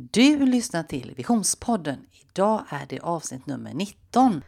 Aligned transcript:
Du 0.00 0.46
lyssnar 0.46 0.82
till 0.82 1.14
Visionspodden. 1.16 1.98
Idag 2.10 2.62
är 2.68 2.86
det 2.88 3.00
avsnitt 3.00 3.46
nummer 3.46 3.74
19. 3.74 4.42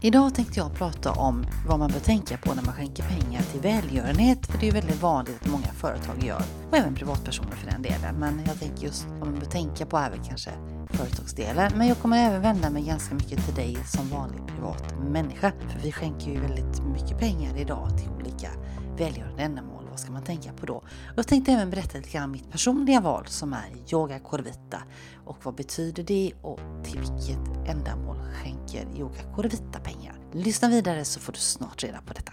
Idag 0.00 0.34
tänkte 0.34 0.60
jag 0.60 0.74
prata 0.74 1.12
om 1.12 1.46
vad 1.68 1.78
man 1.78 1.90
bör 1.90 2.00
tänka 2.00 2.36
på 2.36 2.54
när 2.54 2.62
man 2.62 2.74
skänker 2.74 3.02
pengar 3.02 3.42
till 3.42 3.60
välgörenhet. 3.60 4.46
För 4.46 4.58
det 4.58 4.68
är 4.68 4.72
väldigt 4.72 5.02
vanligt 5.02 5.36
att 5.42 5.50
många 5.50 5.66
företag 5.66 6.24
gör. 6.24 6.42
Och 6.70 6.76
även 6.76 6.94
privatpersoner 6.94 7.56
för 7.56 7.70
den 7.70 7.82
delen. 7.82 8.14
Men 8.18 8.40
jag 8.46 8.60
tänker 8.60 8.84
just 8.84 9.06
vad 9.06 9.28
man 9.28 9.38
bör 9.38 9.46
tänka 9.46 9.86
på 9.86 9.96
är 9.96 10.10
väl 10.10 10.20
kanske 10.28 10.50
företagsdelen. 10.90 11.72
Men 11.76 11.88
jag 11.88 11.98
kommer 11.98 12.18
även 12.18 12.42
vända 12.42 12.70
mig 12.70 12.82
ganska 12.82 13.14
mycket 13.14 13.44
till 13.44 13.54
dig 13.54 13.76
som 13.86 14.08
vanlig 14.08 14.46
privat 14.46 14.94
människa. 15.10 15.52
För 15.68 15.80
vi 15.80 15.92
skänker 15.92 16.30
ju 16.30 16.40
väldigt 16.40 16.82
mycket 16.82 17.18
pengar 17.18 17.56
idag 17.56 17.98
till 17.98 18.08
olika 18.08 18.48
välgörande 18.96 19.42
ändamål. 19.42 19.75
Vad 19.96 20.00
ska 20.00 20.12
man 20.12 20.22
tänka 20.22 20.52
på 20.52 20.66
då? 20.66 20.82
Jag 21.16 21.26
tänkte 21.26 21.52
även 21.52 21.70
berätta 21.70 21.98
lite 21.98 22.10
grann 22.10 22.24
om 22.24 22.30
mitt 22.30 22.50
personliga 22.50 23.00
val 23.00 23.26
som 23.26 23.52
är 23.52 23.92
Yoga 23.92 24.18
Corvita. 24.18 24.82
Och 25.24 25.36
vad 25.42 25.54
betyder 25.54 26.02
det 26.02 26.32
och 26.42 26.60
till 26.84 26.98
vilket 26.98 27.68
ändamål 27.68 28.16
skänker 28.16 28.86
Yoga 28.98 29.34
Corvita 29.34 29.80
pengar? 29.80 30.14
Lyssna 30.32 30.68
vidare 30.68 31.04
så 31.04 31.20
får 31.20 31.32
du 31.32 31.38
snart 31.38 31.84
reda 31.84 32.00
på 32.06 32.12
detta. 32.12 32.32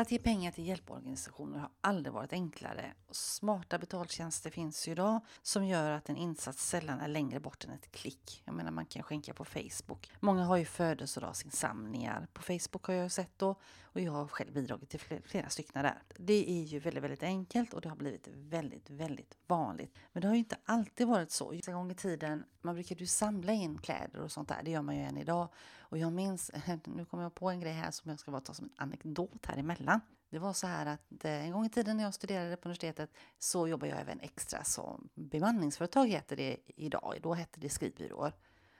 Att 0.00 0.10
ge 0.10 0.18
pengar 0.18 0.50
till 0.50 0.66
hjälporganisationer 0.66 1.58
har 1.58 1.70
aldrig 1.80 2.12
varit 2.12 2.32
enklare. 2.32 2.94
Smarta 3.10 3.78
betaltjänster 3.78 4.50
finns 4.50 4.88
ju 4.88 4.92
idag 4.92 5.20
som 5.42 5.66
gör 5.66 5.90
att 5.90 6.08
en 6.08 6.16
insats 6.16 6.68
sällan 6.68 7.00
är 7.00 7.08
längre 7.08 7.40
bort 7.40 7.64
än 7.64 7.70
ett 7.70 7.92
klick. 7.92 8.42
Jag 8.44 8.54
menar 8.54 8.70
man 8.70 8.86
kan 8.86 9.02
skänka 9.02 9.34
på 9.34 9.44
Facebook. 9.44 10.10
Många 10.20 10.44
har 10.44 10.56
ju 10.56 10.64
födelsedagsinsamlingar 10.64 12.28
på 12.32 12.42
Facebook 12.42 12.86
har 12.86 12.94
jag 12.94 13.12
sett 13.12 13.38
då 13.38 13.54
och 13.82 14.00
jag 14.00 14.12
har 14.12 14.28
själv 14.28 14.52
bidragit 14.52 14.88
till 14.88 15.00
flera 15.24 15.48
stycken 15.48 15.82
där. 15.82 16.02
Det 16.16 16.50
är 16.50 16.62
ju 16.62 16.78
väldigt, 16.78 17.04
väldigt 17.04 17.22
enkelt 17.22 17.74
och 17.74 17.80
det 17.80 17.88
har 17.88 17.96
blivit 17.96 18.28
väldigt, 18.28 18.90
väldigt 18.90 19.36
vanligt. 19.46 19.94
Men 20.12 20.20
det 20.20 20.28
har 20.28 20.34
ju 20.34 20.38
inte 20.38 20.56
alltid 20.64 21.06
varit 21.06 21.30
så. 21.30 21.52
En 21.52 21.74
gång 21.74 21.90
i 21.90 21.94
tiden, 21.94 22.44
man 22.60 22.74
brukade 22.74 23.00
ju 23.00 23.06
samla 23.06 23.52
in 23.52 23.78
kläder 23.78 24.20
och 24.20 24.32
sånt 24.32 24.48
där. 24.48 24.62
Det 24.64 24.70
gör 24.70 24.82
man 24.82 24.96
ju 24.96 25.02
än 25.02 25.16
idag. 25.16 25.48
Och 25.88 25.98
jag 25.98 26.12
minns, 26.12 26.50
nu 26.84 27.04
kommer 27.04 27.22
jag 27.22 27.34
på 27.34 27.50
en 27.50 27.60
grej 27.60 27.72
här 27.72 27.90
som 27.90 28.10
jag 28.10 28.20
ska 28.20 28.30
bara 28.30 28.40
ta 28.40 28.54
som 28.54 28.64
en 28.64 28.72
anekdot 28.76 29.46
här 29.46 29.56
emellan. 29.56 30.00
Det 30.30 30.38
var 30.38 30.52
så 30.52 30.66
här 30.66 30.86
att 30.86 31.24
eh, 31.24 31.44
en 31.44 31.52
gång 31.52 31.64
i 31.64 31.70
tiden 31.70 31.96
när 31.96 32.04
jag 32.04 32.14
studerade 32.14 32.56
på 32.56 32.68
universitetet 32.68 33.10
så 33.38 33.68
jobbade 33.68 33.92
jag 33.92 34.00
även 34.00 34.20
extra 34.20 34.64
som 34.64 35.08
bemanningsföretag 35.14 36.08
heter 36.08 36.36
det 36.36 36.56
idag. 36.66 37.18
Då 37.22 37.34
hette 37.34 37.60
det 37.60 37.68
skrivbyråer. 37.68 38.32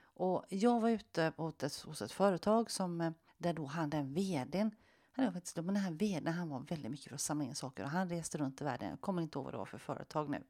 Och 0.02 0.44
jag 0.48 0.80
var 0.80 0.88
ute 0.88 1.32
hos 1.36 1.62
ett, 1.62 1.82
hos 1.82 2.02
ett 2.02 2.12
företag 2.12 2.70
som, 2.70 3.00
eh, 3.00 3.12
där 3.38 3.52
då 3.52 3.66
han 3.66 3.90
den 3.90 4.14
vdn 4.14 4.70
hade 5.12 5.32
faktiskt, 5.32 5.56
men 5.56 5.66
den 5.66 5.76
här 5.76 5.90
vdn 5.90 6.26
han 6.26 6.48
var 6.48 6.60
väldigt 6.60 6.90
mycket 6.90 7.08
för 7.08 7.14
att 7.14 7.20
samla 7.20 7.44
in 7.44 7.54
saker 7.54 7.82
och 7.82 7.90
han 7.90 8.08
reste 8.08 8.38
runt 8.38 8.60
i 8.60 8.64
världen. 8.64 8.90
Jag 8.90 9.00
kommer 9.00 9.22
inte 9.22 9.38
ihåg 9.38 9.44
vad 9.44 9.54
det 9.54 9.58
var 9.58 9.66
för 9.66 9.78
företag 9.78 10.30
nu. 10.30 10.44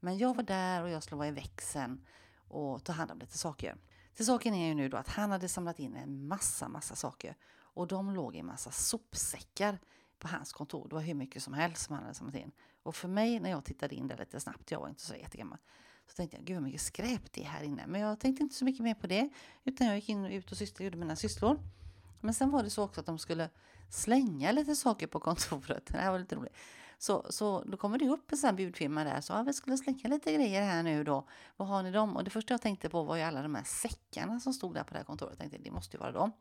Men 0.00 0.18
jag 0.18 0.36
var 0.36 0.42
där 0.42 0.82
och 0.82 0.90
jag 0.90 1.02
skulle 1.02 1.16
vara 1.18 1.28
i 1.28 1.32
växeln 1.32 2.06
och 2.48 2.84
ta 2.84 2.92
hand 2.92 3.10
om 3.10 3.18
lite 3.18 3.38
saker. 3.38 3.76
Till 4.14 4.26
saken 4.26 4.54
är 4.54 4.68
ju 4.68 4.74
nu 4.74 4.88
då 4.88 4.96
att 4.96 5.08
han 5.08 5.30
hade 5.30 5.48
samlat 5.48 5.78
in 5.78 5.96
en 5.96 6.28
massa, 6.28 6.68
massa 6.68 6.96
saker 6.96 7.36
och 7.58 7.86
de 7.86 8.14
låg 8.14 8.36
i 8.36 8.38
en 8.38 8.46
massa 8.46 8.70
sopsäckar 8.70 9.78
på 10.18 10.28
hans 10.28 10.52
kontor. 10.52 10.88
Det 10.88 10.94
var 10.94 11.02
hur 11.02 11.14
mycket 11.14 11.42
som 11.42 11.54
helst 11.54 11.82
som 11.82 11.94
han 11.94 12.04
hade 12.04 12.14
samlat 12.14 12.34
in. 12.34 12.52
Och 12.82 12.96
för 12.96 13.08
mig 13.08 13.40
när 13.40 13.50
jag 13.50 13.64
tittade 13.64 13.94
in 13.94 14.08
där 14.08 14.16
lite 14.16 14.40
snabbt, 14.40 14.70
jag 14.70 14.80
var 14.80 14.88
inte 14.88 15.02
så 15.02 15.14
jättegammal, 15.14 15.58
så 16.06 16.14
tänkte 16.14 16.36
jag, 16.36 16.46
gud 16.46 16.56
vad 16.56 16.62
mycket 16.62 16.80
skräp 16.80 17.32
det 17.32 17.40
är 17.40 17.46
här 17.46 17.62
inne. 17.62 17.86
Men 17.86 18.00
jag 18.00 18.20
tänkte 18.20 18.42
inte 18.42 18.54
så 18.54 18.64
mycket 18.64 18.82
mer 18.82 18.94
på 18.94 19.06
det, 19.06 19.30
utan 19.64 19.86
jag 19.86 19.96
gick 19.96 20.08
in 20.08 20.24
och 20.24 20.30
ut 20.30 20.52
och 20.52 20.58
syster, 20.58 20.84
gjorde 20.84 20.96
mina 20.96 21.16
sysslor. 21.16 21.60
Men 22.20 22.34
sen 22.34 22.50
var 22.50 22.62
det 22.62 22.70
så 22.70 22.82
också 22.82 23.00
att 23.00 23.06
de 23.06 23.18
skulle 23.18 23.50
slänga 23.90 24.52
lite 24.52 24.76
saker 24.76 25.06
på 25.06 25.20
kontoret. 25.20 25.86
Det 25.92 25.98
här 25.98 26.10
var 26.10 26.18
lite 26.18 26.36
roligt. 26.36 26.56
Så, 27.00 27.26
så 27.30 27.62
då 27.66 27.76
kommer 27.76 27.98
det 27.98 28.08
upp 28.08 28.32
en 28.32 28.38
sån 28.38 28.48
här 28.48 28.54
bjudfirma 28.54 29.04
där. 29.04 29.20
Så 29.20 29.32
ja, 29.32 29.42
vi 29.42 29.52
skulle 29.52 29.76
slänga 29.76 30.08
lite 30.08 30.32
grejer 30.32 30.62
här 30.62 30.82
nu 30.82 31.04
då. 31.04 31.28
Vad 31.56 31.68
har 31.68 31.82
ni 31.82 31.90
dem? 31.90 32.16
Och 32.16 32.24
det 32.24 32.30
första 32.30 32.54
jag 32.54 32.62
tänkte 32.62 32.88
på 32.88 33.02
var 33.02 33.16
ju 33.16 33.22
alla 33.22 33.42
de 33.42 33.54
här 33.54 33.64
säckarna 33.64 34.40
som 34.40 34.52
stod 34.52 34.74
där 34.74 34.84
på 34.84 34.92
det 34.92 34.98
här 34.98 35.04
kontoret. 35.04 35.32
Jag 35.32 35.38
tänkte 35.38 35.58
det 35.58 35.70
måste 35.70 35.96
ju 35.96 36.00
vara 36.00 36.12
dem. 36.12 36.32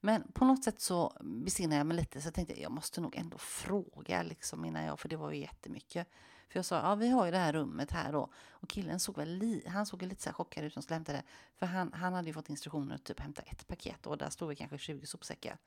Men 0.00 0.32
på 0.32 0.44
något 0.44 0.64
sätt 0.64 0.80
så 0.80 1.12
besinnade 1.20 1.76
jag 1.76 1.86
mig 1.86 1.96
lite 1.96 2.20
så 2.20 2.26
jag 2.26 2.34
tänkte 2.34 2.60
jag 2.60 2.72
måste 2.72 3.00
nog 3.00 3.16
ändå 3.16 3.38
fråga 3.38 4.22
liksom 4.22 4.64
innan 4.64 4.84
jag, 4.84 5.00
för 5.00 5.08
det 5.08 5.16
var 5.16 5.32
ju 5.32 5.40
jättemycket. 5.40 6.08
För 6.48 6.58
jag 6.58 6.64
sa, 6.64 6.76
ja 6.76 6.94
vi 6.94 7.08
har 7.08 7.24
ju 7.24 7.30
det 7.30 7.38
här 7.38 7.52
rummet 7.52 7.92
här 7.92 8.12
då. 8.12 8.32
Och 8.50 8.68
killen 8.68 9.00
såg 9.00 9.16
väl 9.16 9.28
li, 9.28 9.64
han 9.66 9.86
såg 9.86 10.02
lite 10.02 10.22
så 10.22 10.28
här 10.28 10.34
chockad 10.34 10.64
ut 10.64 10.72
som 10.72 10.82
skulle 10.82 10.96
hämta 10.96 11.12
det. 11.12 11.22
För 11.58 11.66
han, 11.66 11.92
han 11.92 12.12
hade 12.12 12.28
ju 12.28 12.34
fått 12.34 12.48
instruktioner 12.48 12.94
att 12.94 13.04
typ 13.04 13.20
hämta 13.20 13.42
ett 13.42 13.66
paket 13.66 14.06
och 14.06 14.18
där 14.18 14.30
stod 14.30 14.50
det 14.50 14.54
kanske 14.54 14.78
20 14.78 15.06
sopsäckar. 15.06 15.58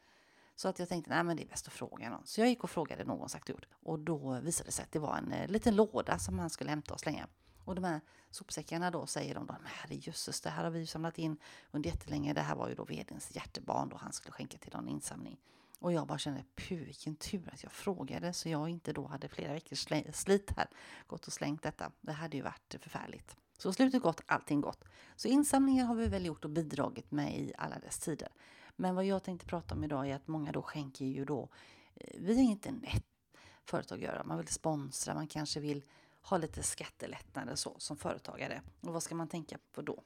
Så 0.56 0.68
att 0.68 0.80
jag 0.80 0.90
tänkte, 0.90 1.10
nej 1.10 1.24
men 1.24 1.38
det 1.38 1.44
är 1.44 1.48
bäst 1.48 1.68
att 1.68 1.74
fråga 1.74 2.10
någon. 2.10 2.26
Så 2.26 2.42
jag 2.42 2.50
gick 2.50 2.64
och 2.64 2.70
frågade 2.70 3.04
någon 3.04 3.30
sagt 3.30 3.44
och 3.44 3.50
gjort. 3.50 3.66
Och 3.72 4.00
då 4.00 4.40
visade 4.40 4.68
det 4.68 4.72
sig 4.72 4.84
att 4.84 4.92
det 4.92 5.00
var 5.00 5.18
en 5.18 5.32
eh, 5.32 5.48
liten 5.48 5.76
låda 5.76 6.20
som 6.20 6.40
han 6.40 6.50
skulle 6.50 6.70
hämta 6.70 6.94
och 6.94 7.00
slänga. 7.00 7.28
Och 7.66 7.76
de 7.76 7.84
här 7.84 8.02
sopsäckarna 8.30 8.92
då 8.92 9.06
säger 9.06 9.36
de, 9.36 9.46
då, 9.46 9.56
herrejösses, 9.66 10.42
det 10.42 10.50
här 10.50 10.64
har 10.64 10.72
vi 10.72 10.80
ju 10.80 10.86
samlat 10.86 11.18
in 11.18 11.38
under 11.72 11.90
jättelänge. 11.90 12.34
Det 12.34 12.42
här 12.42 12.56
var 12.56 12.70
ju 12.70 12.76
då 12.76 12.84
vdns 12.84 13.36
hjärtebarn 13.36 13.90
då 13.90 13.98
han 13.98 14.14
skulle 14.14 14.32
skänka 14.32 14.58
till 14.58 14.74
någon 14.74 14.88
insamling. 14.88 15.38
Och 15.80 15.94
jag 15.94 16.08
bara 16.08 16.18
kände, 16.18 16.44
puh 16.56 16.78
vilken 16.78 17.16
tur 17.16 17.50
att 17.54 17.64
jag 17.64 17.72
frågade 17.72 18.34
så 18.34 18.50
jag 18.50 18.70
inte 18.70 18.94
då 18.94 19.08
hade 19.08 19.30
flera 19.30 19.54
veckors 19.54 19.88
slit 20.14 20.52
här 20.58 20.68
gått 21.08 21.28
och 21.28 21.34
slängt 21.34 21.64
detta. 21.64 21.92
Det 22.02 22.12
hade 22.12 22.38
ju 22.38 22.44
varit 22.44 22.76
förfärligt. 22.80 23.36
Så 23.58 23.74
slutet 23.74 24.02
gott, 24.02 24.22
allting 24.26 24.62
gott. 24.62 24.84
Så 25.16 25.28
insamlingar 25.28 25.86
har 25.86 25.96
vi 25.96 26.08
väl 26.08 26.26
gjort 26.26 26.46
och 26.46 26.52
bidragit 26.52 27.12
med 27.12 27.40
i 27.40 27.54
alla 27.58 27.80
dess 27.80 28.00
tider. 28.00 28.30
Men 28.76 28.96
vad 28.96 29.06
jag 29.06 29.24
tänkte 29.24 29.48
prata 29.48 29.76
om 29.76 29.84
idag 29.84 30.10
är 30.10 30.16
att 30.16 30.28
många 30.28 30.52
då 30.52 30.62
skänker 30.62 31.06
ju 31.06 31.26
då 31.26 31.50
eh, 31.96 32.20
via 32.20 32.42
internet 32.42 33.04
företag 33.66 34.02
göra. 34.02 34.24
Man 34.24 34.38
vill 34.38 34.48
sponsra, 34.48 35.14
man 35.14 35.28
kanske 35.28 35.60
vill 35.60 35.84
ha 36.22 36.38
lite 36.38 36.64
skattelättnader 36.64 37.56
så 37.56 37.76
som 37.78 37.98
företagare. 37.98 38.62
Och 38.82 38.94
vad 38.94 39.04
ska 39.04 39.16
man 39.16 39.28
tänka 39.28 39.58
på 39.72 39.82
då? 39.82 40.04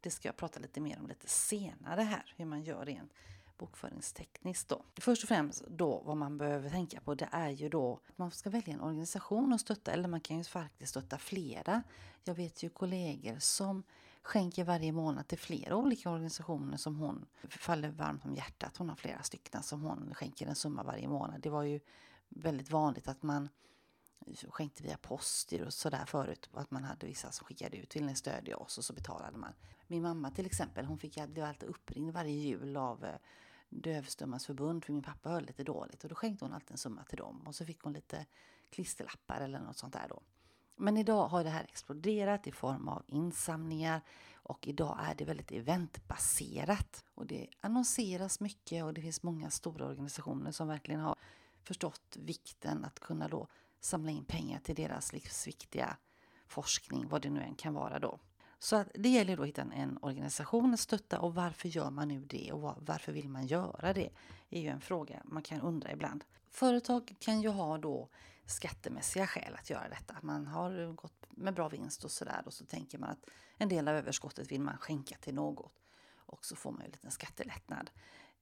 Det 0.00 0.10
ska 0.10 0.28
jag 0.28 0.36
prata 0.36 0.60
lite 0.60 0.80
mer 0.80 0.98
om 1.00 1.06
lite 1.06 1.28
senare 1.28 2.00
här, 2.00 2.34
hur 2.36 2.44
man 2.44 2.62
gör 2.62 2.84
rent 2.86 3.12
bokföringstekniskt 3.58 4.68
då. 4.68 4.84
Först 5.00 5.22
och 5.22 5.28
främst 5.28 5.64
då 5.68 6.02
vad 6.04 6.16
man 6.16 6.38
behöver 6.38 6.70
tänka 6.70 7.00
på 7.00 7.14
det 7.14 7.28
är 7.32 7.50
ju 7.50 7.68
då 7.68 8.00
att 8.08 8.18
man 8.18 8.30
ska 8.30 8.50
välja 8.50 8.74
en 8.74 8.80
organisation 8.80 9.52
att 9.52 9.60
stötta 9.60 9.92
eller 9.92 10.08
man 10.08 10.20
kan 10.20 10.38
ju 10.38 10.44
faktiskt 10.44 10.90
stötta 10.90 11.18
flera. 11.18 11.82
Jag 12.24 12.34
vet 12.34 12.62
ju 12.62 12.70
kollegor 12.70 13.38
som 13.38 13.82
skänker 14.28 14.64
varje 14.64 14.92
månad 14.92 15.28
till 15.28 15.38
flera 15.38 15.76
olika 15.76 16.10
organisationer 16.10 16.76
som 16.76 16.96
hon 16.96 17.26
faller 17.48 17.88
varmt 17.88 18.24
om 18.24 18.34
hjärtat. 18.34 18.76
Hon 18.76 18.88
har 18.88 18.96
flera 18.96 19.22
stycken 19.22 19.62
som 19.62 19.82
hon 19.82 20.14
skänker 20.14 20.46
en 20.46 20.54
summa 20.54 20.82
varje 20.82 21.08
månad. 21.08 21.40
Det 21.40 21.50
var 21.50 21.62
ju 21.62 21.80
väldigt 22.28 22.70
vanligt 22.70 23.08
att 23.08 23.22
man 23.22 23.48
skänkte 24.48 24.82
via 24.82 24.96
post 24.96 25.52
och 25.52 25.72
sådär 25.72 26.04
förut. 26.06 26.50
Att 26.52 26.70
man 26.70 26.84
hade 26.84 27.06
vissa 27.06 27.30
som 27.30 27.46
skickade 27.46 27.76
ut, 27.76 27.96
vill 27.96 28.06
ni 28.06 28.14
stödja 28.14 28.56
oss? 28.56 28.78
Och 28.78 28.84
så 28.84 28.92
betalade 28.92 29.38
man. 29.38 29.52
Min 29.86 30.02
mamma 30.02 30.30
till 30.30 30.46
exempel, 30.46 30.84
hon 30.84 30.98
fick, 30.98 31.26
blev 31.26 31.44
alltid 31.44 31.68
uppringd 31.68 32.10
varje 32.10 32.34
jul 32.34 32.76
av 32.76 33.04
eh, 33.04 33.14
Dövstummas 33.68 34.46
förbund, 34.46 34.84
för 34.84 34.92
min 34.92 35.02
pappa 35.02 35.30
höll 35.30 35.46
lite 35.46 35.64
dåligt. 35.64 36.02
Och 36.02 36.08
då 36.08 36.14
skänkte 36.14 36.44
hon 36.44 36.54
alltid 36.54 36.70
en 36.70 36.78
summa 36.78 37.04
till 37.04 37.18
dem. 37.18 37.42
Och 37.46 37.54
så 37.54 37.64
fick 37.64 37.80
hon 37.80 37.92
lite 37.92 38.26
klisterlappar 38.70 39.40
eller 39.40 39.60
något 39.60 39.76
sånt 39.76 39.92
där 39.92 40.06
då. 40.08 40.22
Men 40.78 40.96
idag 40.96 41.28
har 41.28 41.44
det 41.44 41.50
här 41.50 41.64
exploderat 41.64 42.46
i 42.46 42.52
form 42.52 42.88
av 42.88 43.02
insamlingar 43.06 44.00
och 44.34 44.68
idag 44.68 44.98
är 45.02 45.14
det 45.14 45.24
väldigt 45.24 45.52
eventbaserat. 45.52 47.04
Och 47.14 47.26
det 47.26 47.46
annonseras 47.60 48.40
mycket 48.40 48.84
och 48.84 48.94
det 48.94 49.00
finns 49.00 49.22
många 49.22 49.50
stora 49.50 49.86
organisationer 49.86 50.50
som 50.50 50.68
verkligen 50.68 51.00
har 51.00 51.16
förstått 51.62 52.16
vikten 52.20 52.84
att 52.84 53.00
kunna 53.00 53.28
då 53.28 53.46
samla 53.80 54.10
in 54.10 54.24
pengar 54.24 54.60
till 54.60 54.74
deras 54.74 55.12
livsviktiga 55.12 55.96
forskning, 56.46 57.08
vad 57.08 57.22
det 57.22 57.30
nu 57.30 57.40
än 57.40 57.54
kan 57.54 57.74
vara 57.74 57.98
då. 57.98 58.18
Så 58.58 58.76
att 58.76 58.88
det 58.94 59.08
gäller 59.08 59.36
då 59.36 59.42
att 59.42 59.48
hitta 59.48 59.62
en 59.62 59.98
organisation 60.02 60.74
att 60.74 60.80
stötta 60.80 61.20
och 61.20 61.34
varför 61.34 61.68
gör 61.68 61.90
man 61.90 62.08
nu 62.08 62.24
det 62.24 62.52
och 62.52 62.74
varför 62.80 63.12
vill 63.12 63.28
man 63.28 63.46
göra 63.46 63.92
det? 63.92 64.10
är 64.50 64.60
ju 64.60 64.68
en 64.68 64.80
fråga 64.80 65.22
man 65.24 65.42
kan 65.42 65.60
undra 65.60 65.92
ibland. 65.92 66.24
Företag 66.50 67.14
kan 67.18 67.42
ju 67.42 67.48
ha 67.48 67.78
då 67.78 68.08
skattemässiga 68.50 69.26
skäl 69.26 69.54
att 69.54 69.70
göra 69.70 69.88
detta. 69.88 70.16
Man 70.22 70.46
har 70.46 70.92
gått 70.92 71.26
med 71.30 71.54
bra 71.54 71.68
vinst 71.68 72.04
och 72.04 72.10
sådär 72.10 72.42
och 72.46 72.52
så 72.52 72.64
tänker 72.64 72.98
man 72.98 73.10
att 73.10 73.24
en 73.56 73.68
del 73.68 73.88
av 73.88 73.94
överskottet 73.94 74.52
vill 74.52 74.60
man 74.60 74.78
skänka 74.78 75.16
till 75.20 75.34
något 75.34 75.72
och 76.16 76.44
så 76.44 76.56
får 76.56 76.72
man 76.72 76.80
ju 76.80 76.84
en 76.84 76.90
liten 76.90 77.10
skattelättnad. 77.10 77.90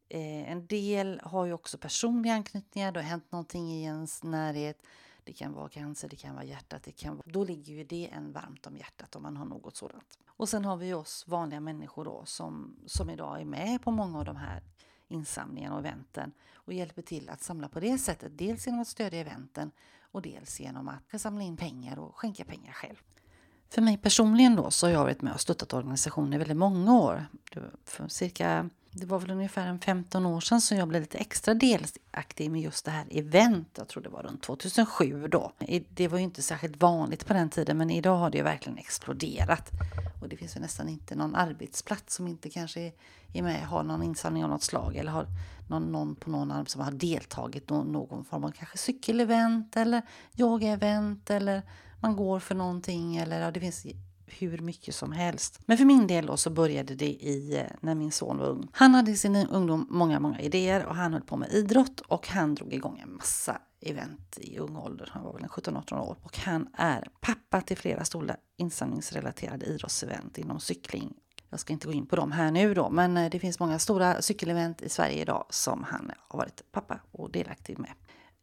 Eh, 0.09 0.51
en 0.51 0.67
del 0.67 1.21
har 1.25 1.47
ju 1.47 1.53
också 1.53 1.79
personliga 1.79 2.35
anknytningar, 2.35 2.93
det 2.93 3.01
har 3.01 3.09
hänt 3.09 3.33
någonting 3.33 3.73
i 3.73 3.85
ens 3.85 4.23
närhet 4.23 4.83
det 5.27 5.33
kan 5.33 5.53
vara 5.53 5.69
cancer, 5.69 6.09
det 6.09 6.17
kan 6.17 6.35
vara 6.35 6.45
hjärtat. 6.45 6.83
Det 6.83 6.93
kan 6.93 7.17
vara, 7.17 7.27
då 7.27 7.45
ligger 7.45 7.75
ju 7.75 7.85
det 7.85 8.09
en 8.13 8.33
varmt 8.33 8.67
om 8.67 8.77
hjärtat 8.77 9.17
om 9.17 9.23
man 9.23 9.37
har 9.37 9.45
något 9.45 9.77
sådant. 9.77 10.19
Och 10.27 10.49
sen 10.49 10.65
har 10.65 10.77
vi 10.77 10.95
oss 10.95 11.25
vanliga 11.29 11.61
människor 11.61 12.05
då 12.05 12.25
som, 12.25 12.77
som 12.87 13.11
idag 13.11 13.41
är 13.41 13.45
med 13.45 13.83
på 13.83 13.91
många 13.91 14.19
av 14.19 14.25
de 14.25 14.37
här 14.37 14.63
insamlingen 15.09 15.73
och 15.73 15.79
eventen 15.79 16.33
och 16.55 16.73
hjälper 16.73 17.03
till 17.03 17.31
att 17.31 17.43
samla 17.43 17.69
på 17.69 17.81
det 17.81 17.99
sättet. 17.99 18.39
Dels 18.39 18.67
genom 18.67 18.81
att 18.81 18.89
stödja 18.89 19.21
eventen 19.21 19.71
och 20.01 20.23
dels 20.23 20.61
genom 20.61 20.89
att 20.89 21.21
samla 21.21 21.43
in 21.43 21.57
pengar 21.57 21.99
och 21.99 22.17
skänka 22.17 22.45
pengar 22.45 22.73
själv. 22.73 22.97
För 23.69 23.83
mig 23.83 23.99
personligen 23.99 24.57
då 24.57 24.71
så 24.71 24.87
har 24.87 24.93
jag 24.93 25.03
varit 25.03 25.23
med 25.23 25.35
och 25.35 25.41
stöttat 25.41 25.73
organisationer 25.73 26.37
i 26.37 26.39
väldigt 26.39 26.57
många 26.57 26.99
år. 26.99 27.27
För 27.85 28.09
cirka 28.09 28.71
det 28.99 29.07
var 29.07 29.19
väl 29.19 29.31
ungefär 29.31 29.67
en 29.67 29.79
15 29.79 30.27
år 30.27 30.41
sedan 30.41 30.61
som 30.61 30.77
jag 30.77 30.89
blev 30.89 31.03
lite 31.03 31.19
extra 31.19 31.55
delaktig 31.55 32.51
med 32.51 32.61
just 32.61 32.85
det 32.85 32.91
här 32.91 33.07
event. 33.11 33.69
Jag 33.77 33.89
tror 33.89 34.03
det 34.03 34.09
var 34.09 34.23
runt 34.23 34.43
2007 34.43 35.29
då. 35.29 35.53
Det 35.89 36.09
var 36.09 36.19
ju 36.19 36.25
inte 36.25 36.43
särskilt 36.43 36.83
vanligt 36.83 37.27
på 37.27 37.33
den 37.33 37.51
tiden 37.51 37.79
men 37.79 37.91
idag 37.91 38.17
har 38.17 38.31
det 38.31 38.39
ju 38.39 38.45
verkligen 38.45 38.79
exploderat. 38.79 39.71
Och 40.23 40.29
det 40.29 40.37
finns 40.37 40.57
ju 40.57 40.61
nästan 40.61 40.89
inte 40.89 41.15
någon 41.15 41.35
arbetsplats 41.35 42.15
som 42.15 42.29
inte 42.29 42.51
kanske 42.51 42.93
är 43.33 43.43
med, 43.43 43.67
har 43.67 43.83
någon 43.83 44.03
insamling 44.03 44.45
av 44.45 44.51
något 44.51 44.63
slag 44.63 44.97
eller 44.97 45.13
har 45.13 45.27
någon, 45.69 45.93
någon 45.93 46.17
på 46.17 46.31
någon 46.31 46.67
som 46.67 46.81
har 46.81 46.93
deltagit 46.93 47.71
i 47.71 47.75
någon 47.75 48.25
form 48.25 48.45
av 48.45 48.51
kanske 48.51 48.79
cykelevent 48.79 49.77
eller 49.77 50.03
yogaevent 50.37 51.31
eller 51.31 51.63
man 52.01 52.17
går 52.17 52.41
för 52.41 52.55
någonting 52.55 53.17
eller 53.17 53.41
ja, 53.41 53.51
det 53.51 53.61
finns 53.61 53.87
hur 54.27 54.59
mycket 54.59 54.95
som 54.95 55.13
helst. 55.13 55.61
Men 55.67 55.79
för 55.79 55.85
min 55.85 56.07
del 56.07 56.27
då 56.27 56.37
så 56.37 56.51
började 56.51 56.95
det 56.95 57.11
i 57.11 57.57
eh, 57.57 57.77
när 57.81 57.95
min 57.95 58.13
son 58.13 58.39
var 58.39 58.47
ung. 58.47 58.69
Han 58.73 58.95
hade 58.95 59.11
i 59.11 59.17
sin 59.17 59.37
ungdom 59.37 59.87
många, 59.91 60.21
många 60.21 60.41
idéer 60.41 60.87
och 60.87 60.95
han 60.95 61.13
höll 61.13 61.23
på 61.23 61.37
med 61.37 61.53
idrott 61.53 62.01
och 62.01 62.29
han 62.29 62.55
drog 62.55 62.73
igång 62.73 62.99
en 62.99 63.15
massa 63.17 63.59
event 63.81 64.39
i 64.41 64.59
ung 64.59 64.77
ålder. 64.77 65.11
Han 65.13 65.23
var 65.23 65.33
väl 65.33 65.43
17-18 65.43 66.01
år 66.01 66.17
och 66.23 66.39
han 66.39 66.69
är 66.73 67.09
pappa 67.21 67.61
till 67.61 67.77
flera 67.77 68.05
stora 68.05 68.37
insamlingsrelaterade 68.57 69.67
idrottsevent 69.67 70.39
inom 70.39 70.61
cykling. 70.61 71.15
Jag 71.51 71.61
ska 71.61 71.73
inte 71.73 71.87
gå 71.87 71.93
in 71.93 72.07
på 72.07 72.17
dem 72.17 72.33
här 72.33 72.51
nu 72.51 72.75
då, 72.75 72.91
men 72.91 73.17
eh, 73.17 73.31
det 73.31 73.39
finns 73.39 73.61
många 73.61 73.79
stora 73.79 74.23
cykelevent 74.23 74.83
i 74.83 74.89
Sverige 74.89 75.23
idag 75.23 75.47
som 75.51 75.83
han 75.83 76.13
har 76.29 76.39
varit 76.39 76.63
pappa 76.73 77.01
och 77.13 77.31
delaktig 77.31 77.79
med. 77.79 77.93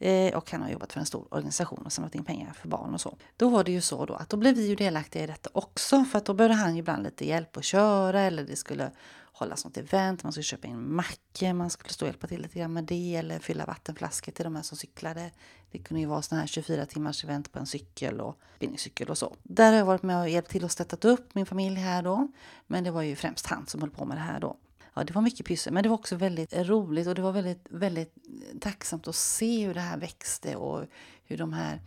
Eh, 0.04 0.34
och 0.38 0.52
han 0.52 0.62
har 0.62 0.70
jobbat 0.70 0.94
för 0.94 1.00
en 1.00 1.06
stor 1.06 1.28
organisation 1.32 1.84
och 1.86 1.94
samlat 1.94 2.16
in 2.16 2.24
pengar 2.24 2.54
för 2.54 2.68
barn 2.68 2.94
och 2.94 3.02
så. 3.02 3.18
Då 3.38 3.50
var 3.50 3.64
det 3.64 3.72
ju 3.72 3.82
så 3.82 4.06
då 4.06 4.14
att 4.14 4.30
då 4.30 4.38
blev 4.38 4.56
vi 4.56 4.68
ju 4.68 4.76
delaktiga 4.76 5.24
i 5.24 5.28
detta 5.28 5.50
också 5.54 6.04
för 6.04 6.18
att 6.18 6.26
då 6.26 6.34
behövde 6.34 6.56
han 6.56 6.74
ju 6.76 6.80
ibland 6.80 7.04
lite 7.04 7.28
hjälp 7.28 7.58
att 7.58 7.64
köra 7.64 8.22
eller 8.22 8.44
det 8.44 8.56
skulle 8.56 8.92
hållas 9.34 9.66
något 9.66 9.78
event, 9.78 10.24
man 10.24 10.32
skulle 10.32 10.44
köpa 10.44 10.68
in 10.68 10.96
mackor, 10.96 11.54
man 11.54 11.70
skulle 11.70 11.94
stå 11.94 12.06
och 12.06 12.08
hjälpa 12.08 12.28
till 12.28 12.42
lite 12.42 12.60
grann 12.60 12.74
med 12.74 12.84
det 12.84 13.16
eller 13.16 13.40
fylla 13.40 13.66
vattenflaskor 13.66 14.32
till 14.32 14.44
de 14.44 14.56
här 14.56 14.64
som 14.64 14.78
cyklade. 14.78 15.32
Det 15.72 15.80
kunde 15.80 16.02
ju 16.02 16.08
vara 16.08 16.22
sådana 16.22 16.42
här 16.42 16.48
24 16.48 16.86
timmars 16.86 17.24
event 17.24 17.52
på 17.52 17.60
en 17.60 17.66
cykel 17.66 18.22
och 18.22 18.40
bindningscykel 18.60 19.10
och 19.10 19.18
så. 19.18 19.36
Där 19.44 19.72
har 19.72 19.78
jag 19.78 19.86
varit 19.86 20.04
med 20.04 20.22
och 20.22 20.30
hjälpt 20.30 20.50
till 20.50 20.64
och 20.64 20.72
stöttat 20.72 21.06
upp 21.06 21.36
min 21.36 21.46
familj 21.46 21.80
här 21.80 22.02
då. 22.02 22.28
Men 22.68 22.84
det 22.84 22.92
var 22.92 23.02
ju 23.02 23.16
främst 23.16 23.48
han 23.48 23.68
som 23.68 23.82
höll 23.82 23.92
på 23.92 24.06
med 24.06 24.18
det 24.18 24.22
här 24.22 24.40
då 24.40 24.58
ja, 24.94 25.04
det 25.04 25.13
var 25.13 25.22
mycket 25.22 25.45
pyssel, 25.45 25.74
men 25.74 25.84
det 25.84 25.90
var 25.90 25.95
också 25.95 26.16
väldigt 26.16 26.54
roligt 26.54 27.07
och 27.07 27.16
det 27.16 27.22
var 27.22 27.31
väldigt, 27.31 27.68
väldigt 27.69 28.13
tacksamt 28.62 29.07
att 29.07 29.16
se 29.16 29.66
hur 29.66 29.74
det 29.74 29.80
här 29.80 29.98
växte 29.98 30.56
och 30.56 30.86
hur 31.25 31.38
de 31.38 31.54
här 31.54 31.81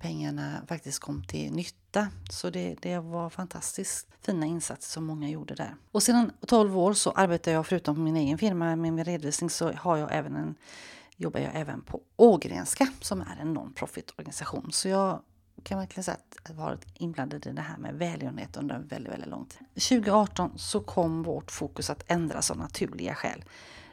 pengarna 0.00 0.62
faktiskt 0.68 0.98
kom 0.98 1.24
till 1.24 1.52
nytta. 1.52 2.08
Så 2.30 2.50
det, 2.50 2.76
det 2.80 2.98
var 2.98 3.30
fantastiskt 3.30 4.08
fina 4.20 4.46
insatser 4.46 4.90
som 4.90 5.04
många 5.04 5.28
gjorde 5.28 5.54
där. 5.54 5.74
Och 5.92 6.02
sedan 6.02 6.32
12 6.46 6.78
år 6.78 6.92
så 6.92 7.10
arbetar 7.10 7.52
jag 7.52 7.66
förutom 7.66 7.94
på 7.94 8.00
min 8.00 8.16
egen 8.16 8.38
firma 8.38 8.76
med 8.76 8.92
min 8.92 9.04
redovisning 9.04 9.50
så 9.50 9.72
har 9.72 9.96
jag 9.96 10.08
även 10.12 10.36
en 10.36 10.54
jobbar 11.16 11.40
jag 11.40 11.50
även 11.54 11.80
på 11.80 12.00
Ågrenska 12.16 12.88
som 13.00 13.20
är 13.20 13.38
en 13.40 13.56
non-profit 13.56 14.10
organisation. 14.16 14.72
Så 14.72 14.88
jag 14.88 15.22
kan 15.64 15.78
verkligen 15.78 16.04
säga 16.04 16.16
att 16.16 16.36
jag 16.48 16.54
varit 16.54 16.86
inblandad 16.94 17.46
i 17.46 17.52
det 17.52 17.62
här 17.62 17.76
med 17.76 17.94
välgörenhet 17.94 18.56
under 18.56 18.74
en 18.74 18.86
väldigt, 18.86 19.12
väldigt 19.12 19.30
lång 19.30 19.46
tid. 19.46 19.66
2018 19.74 20.58
så 20.58 20.80
kom 20.80 21.22
vårt 21.22 21.50
fokus 21.50 21.90
att 21.90 22.10
ändras 22.10 22.50
av 22.50 22.56
naturliga 22.56 23.14
skäl. 23.14 23.44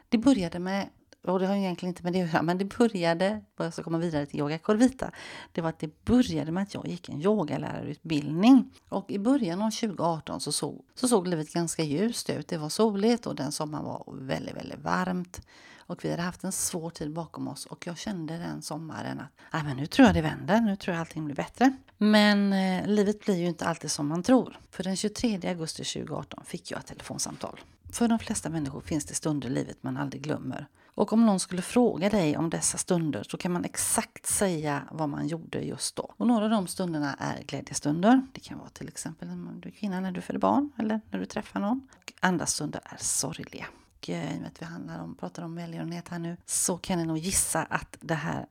Det 0.09 0.17
började 0.17 0.59
med 0.59 0.89
och 1.31 1.39
det 1.39 1.47
har 1.47 1.55
egentligen 1.55 1.89
inte 1.89 2.03
med 2.03 2.13
det 2.13 2.21
att 2.21 2.33
göra, 2.33 2.41
men 2.41 2.57
det 2.57 2.65
började, 2.77 3.41
och 3.57 3.65
jag 3.65 3.73
ska 3.73 3.83
komma 3.83 3.97
vidare 3.97 4.25
till 4.25 4.39
Yoga 4.39 4.59
Corvita, 4.59 5.11
det 5.51 5.61
var 5.61 5.69
att 5.69 5.79
det 5.79 6.05
började 6.05 6.51
med 6.51 6.63
att 6.63 6.73
jag 6.73 6.87
gick 6.87 7.09
en 7.09 7.21
yogalärarutbildning. 7.21 8.71
Och 8.89 9.11
i 9.11 9.19
början 9.19 9.61
av 9.61 9.71
2018 9.71 10.41
så 10.41 10.51
såg, 10.51 10.85
så 10.95 11.07
såg 11.07 11.27
livet 11.27 11.53
ganska 11.53 11.83
ljust 11.83 12.29
ut. 12.29 12.47
Det 12.47 12.57
var 12.57 12.69
soligt 12.69 13.27
och 13.27 13.35
den 13.35 13.51
sommaren 13.51 13.85
var 13.85 14.03
väldigt, 14.07 14.55
väldigt 14.55 14.79
varmt. 14.79 15.41
Och 15.87 16.05
vi 16.05 16.11
hade 16.11 16.23
haft 16.23 16.43
en 16.43 16.51
svår 16.51 16.89
tid 16.89 17.13
bakom 17.13 17.47
oss 17.47 17.65
och 17.65 17.87
jag 17.87 17.97
kände 17.97 18.37
den 18.37 18.61
sommaren 18.61 19.19
att 19.19 19.31
ah, 19.51 19.63
men 19.63 19.77
nu 19.77 19.85
tror 19.85 20.05
jag 20.05 20.15
det 20.15 20.21
vänder, 20.21 20.61
nu 20.61 20.75
tror 20.75 20.93
jag 20.93 21.01
allting 21.01 21.25
blir 21.25 21.35
bättre. 21.35 21.73
Men 21.97 22.53
eh, 22.53 22.87
livet 22.87 23.25
blir 23.25 23.35
ju 23.35 23.47
inte 23.47 23.65
alltid 23.65 23.91
som 23.91 24.07
man 24.07 24.23
tror. 24.23 24.59
För 24.71 24.83
den 24.83 24.95
23 24.95 25.39
augusti 25.43 25.83
2018 25.83 26.43
fick 26.45 26.71
jag 26.71 26.79
ett 26.79 26.85
telefonsamtal. 26.85 27.59
För 27.91 28.07
de 28.07 28.19
flesta 28.19 28.49
människor 28.49 28.81
finns 28.81 29.05
det 29.05 29.13
stunder 29.13 29.47
i 29.47 29.51
livet 29.51 29.77
man 29.81 29.97
aldrig 29.97 30.21
glömmer. 30.21 30.67
Och 30.97 31.13
om 31.13 31.25
någon 31.25 31.39
skulle 31.39 31.61
fråga 31.61 32.09
dig 32.09 32.37
om 32.37 32.49
dessa 32.49 32.77
stunder 32.77 33.23
så 33.23 33.37
kan 33.37 33.51
man 33.51 33.65
exakt 33.65 34.25
säga 34.25 34.83
vad 34.91 35.09
man 35.09 35.27
gjorde 35.27 35.59
just 35.61 35.95
då. 35.95 36.13
Och 36.17 36.27
några 36.27 36.45
av 36.45 36.51
de 36.51 36.67
stunderna 36.67 37.15
är 37.19 37.43
glädjestunder. 37.43 38.21
Det 38.33 38.39
kan 38.39 38.57
vara 38.57 38.69
till 38.69 38.87
exempel 38.87 39.27
när 39.27 39.53
du 39.61 39.69
är 39.69 39.73
kvinna 39.73 39.99
när 39.99 40.11
du 40.11 40.21
föder 40.21 40.39
barn 40.39 40.71
eller 40.77 41.01
när 41.09 41.19
du 41.19 41.25
träffar 41.25 41.59
någon. 41.59 41.87
Och 41.97 42.13
andra 42.19 42.45
stunder 42.45 42.81
är 42.83 42.97
sorgliga. 42.99 43.65
Och 43.97 44.09
eh, 44.09 44.33
i 44.33 44.37
och 44.37 44.41
med 44.41 44.47
att 44.47 44.61
vi 44.61 44.65
handlar 44.65 44.99
om, 44.99 45.15
pratar 45.15 45.43
om 45.43 45.55
välgörenhet 45.55 46.09
här 46.09 46.19
nu 46.19 46.37
så 46.45 46.77
kan 46.77 46.97
ni 46.97 47.05
nog 47.05 47.17
gissa 47.17 47.63
att 47.63 47.97
det 47.99 48.13
här 48.13 48.45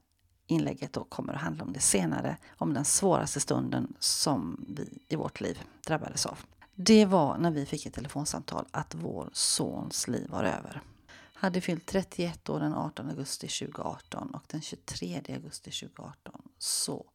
inlägget 0.47 0.93
då 0.93 1.05
kommer 1.05 1.33
att 1.33 1.41
handla 1.41 1.65
om 1.65 1.73
det 1.73 1.81
senare, 1.81 2.37
om 2.57 2.75
den 2.75 2.85
svåraste 2.85 3.41
stunden 3.41 3.95
som 3.99 4.65
vi 4.69 4.99
i 5.09 5.17
vårt 5.17 5.41
liv 5.41 5.61
drabbades 5.87 6.27
av. 6.27 6.39
Det 6.75 7.05
var 7.05 7.39
när 7.39 7.51
vi 7.51 7.67
fick 7.67 7.87
ett 7.87 7.95
telefonsamtal 7.95 8.67
att 8.71 8.95
vår 8.95 9.31
sons 9.33 10.09
liv 10.09 10.29
var 10.31 10.45
över. 10.45 10.83
Hade 11.35 11.61
fyllt 11.61 11.87
31 11.87 12.49
år 12.49 12.61
den 12.61 12.75
18 12.75 13.11
augusti 13.11 13.49
2018 13.49 14.31
och 14.35 14.45
den 14.47 14.61
23 14.61 15.23
augusti 15.29 15.71
2018 15.71 16.43
så 16.59 17.07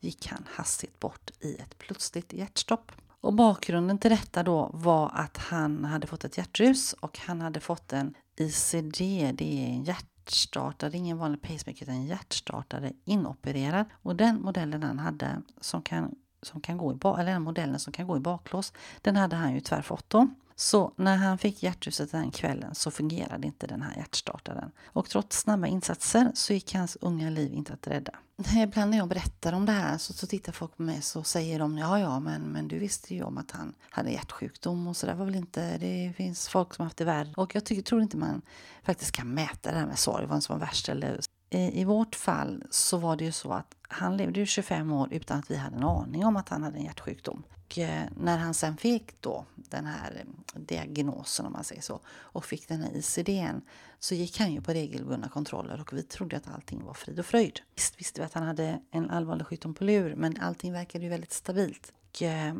gick 0.00 0.26
han 0.26 0.44
hastigt 0.48 1.00
bort 1.00 1.30
i 1.40 1.56
ett 1.56 1.78
plötsligt 1.78 2.32
hjärtstopp. 2.32 2.92
Och 3.20 3.34
bakgrunden 3.34 3.98
till 3.98 4.10
detta 4.10 4.42
då 4.42 4.70
var 4.72 5.10
att 5.14 5.36
han 5.36 5.84
hade 5.84 6.06
fått 6.06 6.24
ett 6.24 6.38
hjärtrus 6.38 6.92
och 6.92 7.18
han 7.18 7.40
hade 7.40 7.60
fått 7.60 7.92
en 7.92 8.14
ICD, 8.36 8.98
det 9.34 9.64
är 9.64 9.68
en 9.68 9.84
hjärtstartare, 9.84 10.96
ingen 10.96 11.18
vanlig 11.18 11.42
pacemaker 11.42 11.82
utan 11.82 11.94
en 11.94 12.06
hjärtstartare 12.06 12.92
inopererad. 13.04 13.86
Och 14.02 14.16
den 14.16 14.42
modellen 14.42 14.82
han 14.82 14.98
hade 14.98 15.42
som 15.60 15.82
kan, 15.82 16.14
som 16.42 16.60
kan 16.60 16.78
gå 16.78 16.92
i, 16.92 16.96
eller 17.04 17.32
den 17.32 17.42
modellen 17.42 17.78
som 17.78 17.92
kan 17.92 18.06
gå 18.06 18.16
i 18.16 18.20
baklås, 18.20 18.72
den 19.00 19.16
hade 19.16 19.36
han 19.36 19.54
ju 19.54 19.60
tyvärr 19.60 19.82
fått 19.82 20.10
då. 20.10 20.28
Så 20.60 20.92
när 20.96 21.16
han 21.16 21.38
fick 21.38 21.62
hjärtruset 21.62 22.10
den 22.10 22.30
kvällen 22.30 22.74
så 22.74 22.90
fungerade 22.90 23.46
inte 23.46 23.66
den 23.66 23.82
här 23.82 23.96
hjärtstartaren. 23.96 24.70
Och 24.86 25.08
trots 25.08 25.40
snabba 25.40 25.66
insatser 25.66 26.30
så 26.34 26.52
gick 26.52 26.74
hans 26.74 26.96
unga 27.00 27.30
liv 27.30 27.54
inte 27.54 27.72
att 27.72 27.86
rädda. 27.86 28.12
Ibland 28.56 28.90
när 28.90 28.98
jag 28.98 29.08
berättar 29.08 29.52
om 29.52 29.66
det 29.66 29.72
här 29.72 29.98
så, 29.98 30.12
så 30.12 30.26
tittar 30.26 30.52
folk 30.52 30.76
på 30.76 30.82
mig 30.82 31.02
så 31.02 31.22
säger 31.22 31.58
de 31.58 31.78
ja, 31.78 31.98
ja, 32.00 32.20
men, 32.20 32.42
men 32.42 32.68
du 32.68 32.78
visste 32.78 33.14
ju 33.14 33.22
om 33.22 33.38
att 33.38 33.50
han 33.50 33.74
hade 33.90 34.10
hjärtsjukdom 34.10 34.88
och 34.88 34.96
så 34.96 35.06
där 35.06 35.14
var 35.14 35.24
väl 35.24 35.34
inte, 35.34 35.78
det 35.78 36.12
finns 36.16 36.48
folk 36.48 36.74
som 36.74 36.84
haft 36.84 36.96
det 36.96 37.04
värre. 37.04 37.32
Och 37.36 37.54
jag 37.54 37.64
tycker, 37.64 37.82
tror 37.82 38.02
inte 38.02 38.16
man 38.16 38.42
faktiskt 38.82 39.12
kan 39.12 39.34
mäta 39.34 39.72
det 39.72 39.78
här 39.78 39.86
med 39.86 39.98
sorg, 39.98 40.26
vad 40.26 40.42
som 40.42 40.58
var 40.58 40.66
värst 40.66 40.88
eller 40.88 41.20
i 41.50 41.84
vårt 41.84 42.14
fall 42.14 42.64
så 42.70 42.96
var 42.96 43.16
det 43.16 43.24
ju 43.24 43.32
så 43.32 43.52
att 43.52 43.74
han 43.88 44.16
levde 44.16 44.40
ju 44.40 44.46
25 44.46 44.92
år 44.92 45.08
utan 45.10 45.38
att 45.38 45.50
vi 45.50 45.56
hade 45.56 45.76
en 45.76 45.84
aning 45.84 46.24
om 46.24 46.36
att 46.36 46.48
han 46.48 46.62
hade 46.62 46.78
en 46.78 46.84
hjärtsjukdom. 46.84 47.42
Och 47.70 47.78
eh, 47.78 48.04
när 48.16 48.38
han 48.38 48.54
sen 48.54 48.76
fick 48.76 49.20
då 49.20 49.44
den 49.56 49.86
här 49.86 50.24
eh, 50.24 50.60
diagnosen 50.60 51.46
om 51.46 51.52
man 51.52 51.64
säger 51.64 51.82
så 51.82 52.00
och 52.08 52.44
fick 52.44 52.68
den 52.68 52.80
här 52.80 52.96
ICDn 52.96 53.60
så 53.98 54.14
gick 54.14 54.38
han 54.38 54.52
ju 54.52 54.60
på 54.60 54.72
regelbundna 54.72 55.28
kontroller 55.28 55.80
och 55.80 55.92
vi 55.92 56.02
trodde 56.02 56.36
att 56.36 56.48
allting 56.48 56.84
var 56.84 56.94
frid 56.94 57.18
och 57.18 57.26
fröjd. 57.26 57.60
Visst 57.74 58.00
visste 58.00 58.20
vi 58.20 58.24
att 58.24 58.34
han 58.34 58.42
hade 58.42 58.80
en 58.90 59.10
allvarlig 59.10 59.46
sjukdom 59.46 59.74
på 59.74 59.84
lur 59.84 60.14
men 60.14 60.36
allting 60.40 60.72
verkade 60.72 61.04
ju 61.04 61.10
väldigt 61.10 61.32
stabilt. 61.32 61.92
Och 62.08 62.22
eh, 62.22 62.54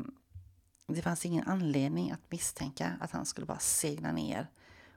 det 0.86 1.02
fanns 1.02 1.26
ingen 1.26 1.48
anledning 1.48 2.10
att 2.10 2.30
misstänka 2.30 2.92
att 3.00 3.10
han 3.10 3.26
skulle 3.26 3.46
bara 3.46 3.58
segna 3.58 4.12
ner 4.12 4.46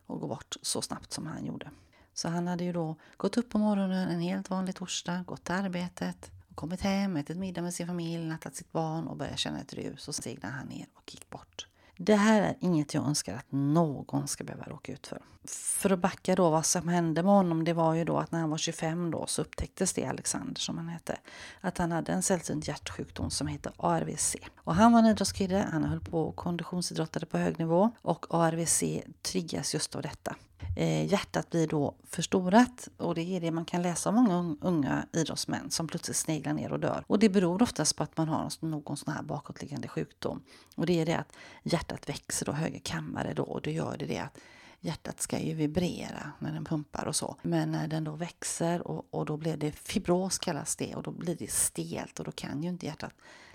och 0.05 0.19
gå 0.19 0.27
bort 0.27 0.55
så 0.61 0.81
snabbt 0.81 1.13
som 1.13 1.27
han 1.27 1.45
gjorde. 1.45 1.69
Så 2.13 2.29
han 2.29 2.47
hade 2.47 2.63
ju 2.63 2.73
då 2.73 2.95
gått 3.17 3.37
upp 3.37 3.49
på 3.49 3.57
morgonen 3.57 4.09
en 4.09 4.19
helt 4.19 4.49
vanlig 4.49 4.75
torsdag, 4.75 5.23
gått 5.27 5.43
till 5.43 5.55
arbetet, 5.55 6.31
kommit 6.55 6.81
hem, 6.81 7.17
ätit 7.17 7.37
middag 7.37 7.61
med 7.61 7.73
sin 7.73 7.87
familj, 7.87 8.25
nattat 8.25 8.55
sitt 8.55 8.71
barn 8.71 9.07
och 9.07 9.17
börjat 9.17 9.39
känna 9.39 9.59
ett 9.59 9.73
rus 9.73 10.07
och 10.07 10.15
stegnade 10.15 10.55
han 10.55 10.67
ner 10.67 10.85
och 10.93 11.13
gick 11.13 11.29
bort. 11.29 11.67
Det 11.97 12.15
här 12.15 12.41
är 12.41 12.55
inget 12.59 12.93
jag 12.93 13.05
önskar 13.07 13.35
att 13.35 13.45
någon 13.49 14.27
ska 14.27 14.43
behöva 14.43 14.65
råka 14.65 14.93
ut 14.93 15.07
för. 15.07 15.21
För 15.47 15.89
att 15.89 15.99
backa 15.99 16.35
då 16.35 16.49
vad 16.49 16.65
som 16.65 16.87
hände 16.87 17.23
med 17.23 17.33
honom, 17.33 17.63
det 17.63 17.73
var 17.73 17.93
ju 17.93 18.03
då 18.03 18.17
att 18.17 18.31
när 18.31 18.39
han 18.39 18.49
var 18.49 18.57
25 18.57 19.11
då 19.11 19.27
så 19.27 19.41
upptäcktes 19.41 19.93
det, 19.93 20.05
Alexander 20.05 20.61
som 20.61 20.77
han 20.77 20.87
hette, 20.87 21.19
att 21.61 21.77
han 21.77 21.91
hade 21.91 22.11
en 22.11 22.23
sällsynt 22.23 22.67
hjärtsjukdom 22.67 23.29
som 23.29 23.47
hette 23.47 23.71
ARVC. 23.77 24.35
Och 24.57 24.75
han 24.75 24.91
var 24.91 24.99
en 24.99 25.05
idrottskille, 25.05 25.67
han 25.71 25.83
höll 25.83 25.99
på 25.99 26.21
och 26.23 26.35
konditionsidrottade 26.35 27.25
på 27.25 27.37
hög 27.37 27.59
nivå 27.59 27.91
och 28.01 28.25
ARVC 28.29 28.83
triggas 29.21 29.73
just 29.73 29.95
av 29.95 30.01
detta. 30.01 30.35
Eh, 30.75 31.05
hjärtat 31.05 31.49
blir 31.49 31.67
då 31.67 31.95
förstorat 32.03 32.89
och 32.97 33.15
det 33.15 33.21
är 33.21 33.41
det 33.41 33.51
man 33.51 33.65
kan 33.65 33.81
läsa 33.81 34.09
om 34.09 34.15
många 34.15 34.55
unga 34.61 35.05
idrottsmän 35.13 35.71
som 35.71 35.87
plötsligt 35.87 36.17
sneglar 36.17 36.53
ner 36.53 36.71
och 36.71 36.79
dör. 36.79 37.03
Och 37.07 37.19
det 37.19 37.29
beror 37.29 37.61
oftast 37.61 37.95
på 37.95 38.03
att 38.03 38.17
man 38.17 38.27
har 38.27 38.65
någon 38.65 38.97
sån 38.97 39.13
här 39.13 39.23
bakåtliggande 39.23 39.87
sjukdom. 39.87 40.43
Och 40.75 40.85
det 40.85 41.01
är 41.01 41.05
det 41.05 41.17
att 41.17 41.33
hjärtat 41.63 42.09
växer 42.09 42.49
och 42.49 42.55
höger 42.55 42.79
kammare 42.79 43.33
då 43.33 43.43
och 43.43 43.61
då 43.61 43.69
gör 43.69 43.97
det 43.97 44.05
det 44.05 44.17
att 44.17 44.39
hjärtat 44.79 45.21
ska 45.21 45.39
ju 45.39 45.53
vibrera 45.53 46.31
när 46.39 46.53
den 46.53 46.65
pumpar 46.65 47.05
och 47.05 47.15
så. 47.15 47.35
Men 47.41 47.71
när 47.71 47.87
den 47.87 48.03
då 48.03 48.11
växer 48.11 48.87
och, 48.87 49.07
och 49.09 49.25
då 49.25 49.37
blir 49.37 49.57
det 49.57 49.71
fibros 49.71 50.39
kallas 50.39 50.75
det 50.75 50.95
och 50.95 51.03
då 51.03 51.11
blir 51.11 51.35
det 51.35 51.51
stelt 51.51 52.19
och 52.19 52.25
då 52.25 52.31
kan 52.31 52.63
ju 52.63 52.69
inte 52.69 52.85
hjärtat 52.85 53.13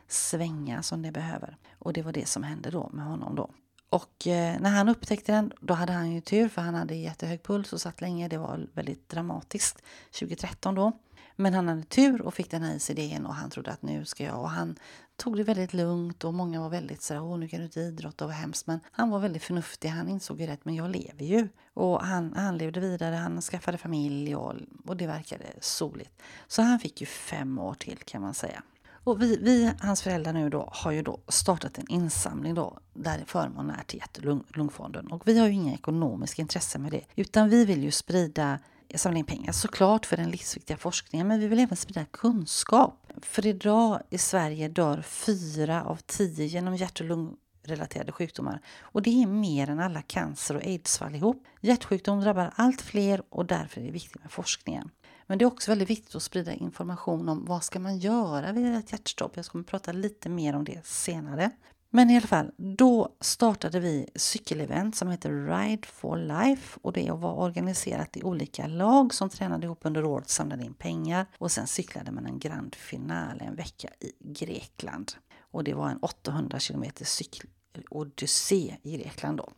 svänga 0.09 0.83
som 0.83 1.03
det 1.03 1.13
behöver. 1.13 1.57
Och 1.79 1.93
det 1.93 2.03
var 2.03 2.13
det 2.13 2.29
som 2.29 2.43
hände 2.43 2.71
då 2.71 2.91
med 2.93 3.05
honom 3.05 3.35
då. 3.35 3.51
Och 3.91 4.27
eh, 4.27 4.61
när 4.61 4.71
han 4.71 4.89
upptäckte 4.89 5.33
den, 5.33 5.53
då 5.61 5.75
hade 5.75 5.93
han 5.93 6.13
ju 6.13 6.21
tur 6.21 6.49
för 6.49 6.63
han 6.63 6.75
hade 6.75 6.95
jättehög 6.95 7.43
puls 7.43 7.73
och 7.73 7.81
satt 7.81 8.01
länge. 8.01 8.29
Det 8.29 8.39
var 8.39 8.67
väldigt 8.75 9.09
dramatiskt 9.09 9.83
2013 10.13 10.75
då. 10.75 10.93
Men 11.37 11.55
han 11.55 11.69
hade 11.69 11.83
tur 11.83 12.23
och 12.23 12.35
fick 12.35 12.51
den 12.51 12.63
här 12.63 12.77
ICDn 12.77 13.27
och 13.27 13.35
han 13.35 13.51
trodde 13.51 13.71
att 13.71 13.83
nu 13.83 14.05
ska 14.05 14.25
jag. 14.25 14.41
Och 14.41 14.51
han 14.51 14.77
tog 15.17 15.37
det 15.37 15.45
väldigt 15.45 15.75
lugnt 15.75 16.25
och 16.25 16.35
många 16.35 16.61
var 16.61 16.69
väldigt 16.69 17.03
så 17.03 17.21
åh 17.21 17.39
nu 17.39 17.49
kan 17.49 17.59
du 17.59 17.65
inte 17.65 17.81
idrotta 17.81 18.25
och 18.25 18.31
vad 18.31 18.37
hemskt. 18.37 18.67
Men 18.67 18.81
han 18.93 19.11
var 19.11 19.19
väldigt 19.19 19.43
förnuftig, 19.43 19.89
han 19.89 20.09
insåg 20.09 20.41
ju 20.41 20.47
rätt, 20.47 20.65
men 20.65 20.75
jag 20.75 20.91
lever 20.91 21.25
ju. 21.25 21.49
Och 21.75 22.01
han, 22.01 22.33
han 22.37 22.59
levde 22.59 22.81
vidare, 22.81 23.15
han 23.15 23.41
skaffade 23.41 23.79
familj 23.79 24.37
och, 24.37 24.55
och 24.87 24.97
det 24.97 25.07
verkade 25.07 25.45
soligt. 25.61 26.23
Så 26.47 26.63
han 26.63 26.79
fick 26.79 27.01
ju 27.01 27.07
fem 27.07 27.59
år 27.59 27.75
till 27.75 27.99
kan 27.99 28.23
man 28.23 28.35
säga. 28.35 28.63
Och 29.05 29.23
vi, 29.23 29.37
vi, 29.37 29.73
hans 29.81 30.03
föräldrar 30.03 30.33
nu 30.33 30.51
då, 30.51 30.69
har 30.73 30.91
ju 30.91 31.03
då 31.03 31.21
startat 31.29 31.79
en 31.79 31.89
insamling 31.89 32.55
då, 32.55 32.79
där 32.95 33.25
förmånen 33.27 33.77
är 33.77 33.83
till 33.83 33.99
hjärt-lungfonden. 33.99 35.07
Och 35.07 35.29
vi 35.29 35.39
har 35.39 35.47
ju 35.47 35.53
inga 35.53 35.75
ekonomiska 35.75 36.43
intressen 36.43 36.83
med 36.83 36.93
det, 36.93 37.05
utan 37.17 37.49
vi 37.49 37.65
vill 37.65 37.85
ju 37.85 37.91
sprida 37.91 38.59
samla 38.95 39.19
in 39.19 39.25
pengar 39.25 39.53
såklart 39.53 40.07
för 40.07 40.17
den 40.17 40.31
livsviktiga 40.31 40.77
forskningen 40.77 41.29
men 41.29 41.41
vi 41.41 41.49
vill 41.49 41.59
även 41.59 41.77
sprida 41.77 42.05
kunskap. 42.05 43.13
För 43.23 43.47
idag 43.47 44.03
i 44.11 44.19
Sverige 44.19 44.69
dör 44.69 45.03
fyra 45.03 45.85
av 45.85 45.97
tio 46.07 46.47
genom 46.47 46.77
hjärt 46.77 47.01
och 47.01 47.07
lungrelaterade 47.07 48.13
sjukdomar 48.13 48.61
och 48.81 49.03
det 49.03 49.23
är 49.23 49.27
mer 49.27 49.71
än 49.71 49.81
alla 49.81 50.03
cancer 50.03 50.55
och 50.55 50.63
aidsfall 50.63 51.15
ihop. 51.15 51.45
Hjärtsjukdom 51.61 52.21
drabbar 52.21 52.53
allt 52.57 52.81
fler 52.81 53.23
och 53.29 53.47
därför 53.47 53.81
är 53.81 53.85
det 53.85 53.91
viktigt 53.91 54.23
med 54.23 54.33
forskningen. 54.33 54.91
Men 55.29 55.39
det 55.39 55.45
är 55.45 55.47
också 55.47 55.71
väldigt 55.71 55.91
viktigt 55.91 56.15
att 56.15 56.23
sprida 56.23 56.53
information 56.53 57.29
om 57.29 57.45
vad 57.45 57.65
ska 57.65 57.79
man 57.79 57.99
göra 57.99 58.53
vid 58.53 58.75
ett 58.75 58.93
hjärtstopp. 58.93 59.37
Jag 59.37 59.47
kommer 59.47 59.65
prata 59.65 59.93
lite 59.93 60.29
mer 60.29 60.57
om 60.57 60.65
det 60.65 60.87
senare. 60.87 61.51
Men 61.91 62.11
i 62.11 62.17
alla 62.17 62.27
fall, 62.27 62.53
då 62.57 63.17
startade 63.21 63.81
vi 63.81 64.09
cykelevent 64.15 64.97
som 64.97 65.09
heter 65.09 65.31
Ride 65.31 65.87
for 65.87 66.17
Life 66.17 66.79
och 66.83 66.93
det 66.93 67.11
var 67.11 67.35
organiserat 67.35 68.17
i 68.17 68.23
olika 68.23 68.67
lag 68.67 69.15
som 69.15 69.29
tränade 69.29 69.67
ihop 69.67 69.81
under 69.83 70.05
året, 70.05 70.29
samlade 70.29 70.65
in 70.65 70.75
pengar 70.75 71.27
och 71.39 71.53
sen 71.53 71.67
cyklade 71.67 72.11
man 72.11 72.27
en 72.27 72.39
grand 72.39 72.75
finale 72.75 73.45
en 73.45 73.57
vecka 73.57 73.89
i 74.01 74.13
Grekland. 74.21 75.13
Och 75.41 75.65
det 75.65 75.75
var 75.75 75.91
en 75.91 75.99
800 75.99 76.59
km 76.59 76.85
cykelodyssé 77.05 78.77
i 78.83 78.97
Grekland 78.97 79.39
då. 79.39 79.53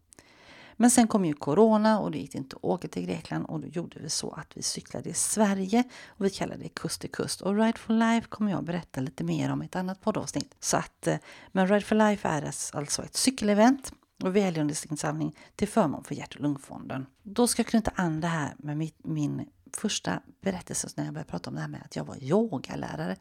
Men 0.81 0.91
sen 0.91 1.09
kom 1.09 1.25
ju 1.25 1.35
corona 1.35 1.99
och 1.99 2.11
det 2.11 2.19
gick 2.19 2.35
inte 2.35 2.57
att 2.57 2.65
åka 2.65 2.89
till 2.89 3.07
Grekland 3.07 3.47
och 3.47 3.61
då 3.61 3.67
gjorde 3.67 3.99
vi 4.01 4.11
så 4.11 4.31
att 4.31 4.57
vi 4.57 4.63
cyklade 4.63 5.11
i 5.11 5.15
Sverige 5.15 5.85
och 6.09 6.25
vi 6.25 6.31
kallade 6.31 6.63
det 6.63 6.69
kust 6.69 7.01
till 7.01 7.11
kust. 7.11 7.41
Och 7.41 7.57
Ride 7.57 7.79
for 7.79 7.95
Life 7.95 8.29
kommer 8.29 8.51
jag 8.51 8.65
berätta 8.65 9.01
lite 9.01 9.25
mer 9.25 9.53
om 9.53 9.63
i 9.63 9.67
ett 9.67 9.77
annat 9.77 10.01
poddavsnitt. 10.01 10.55
Så 10.61 10.77
att, 10.77 11.07
eh, 11.07 11.17
men 11.53 11.69
Ride 11.69 11.81
for 11.81 11.97
Life 11.97 12.29
är 12.29 12.43
alltså, 12.43 12.79
alltså 12.79 13.03
ett 13.03 13.17
cykelevent 13.17 13.93
och 14.23 14.37
välgörenhetsinsamling 14.37 15.37
till 15.57 15.69
förmån 15.69 16.05
för 16.05 16.15
Hjärt 16.15 16.35
och 16.35 16.41
lungfonden. 16.41 17.07
Då 17.23 17.47
ska 17.47 17.61
jag 17.61 17.67
knyta 17.67 17.93
an 17.95 18.21
det 18.21 18.29
här 18.29 18.55
med 18.59 18.77
min, 18.77 18.93
min 19.03 19.49
första 19.77 20.23
berättelse 20.41 20.89
när 20.97 21.05
jag 21.05 21.15
började 21.15 21.31
prata 21.31 21.51
om 21.51 21.55
det 21.57 21.63
här 21.63 21.69
med 21.69 21.83
att 21.85 21.97
jag 21.97 22.05
var 22.05 22.25
yogalärare 22.25 23.17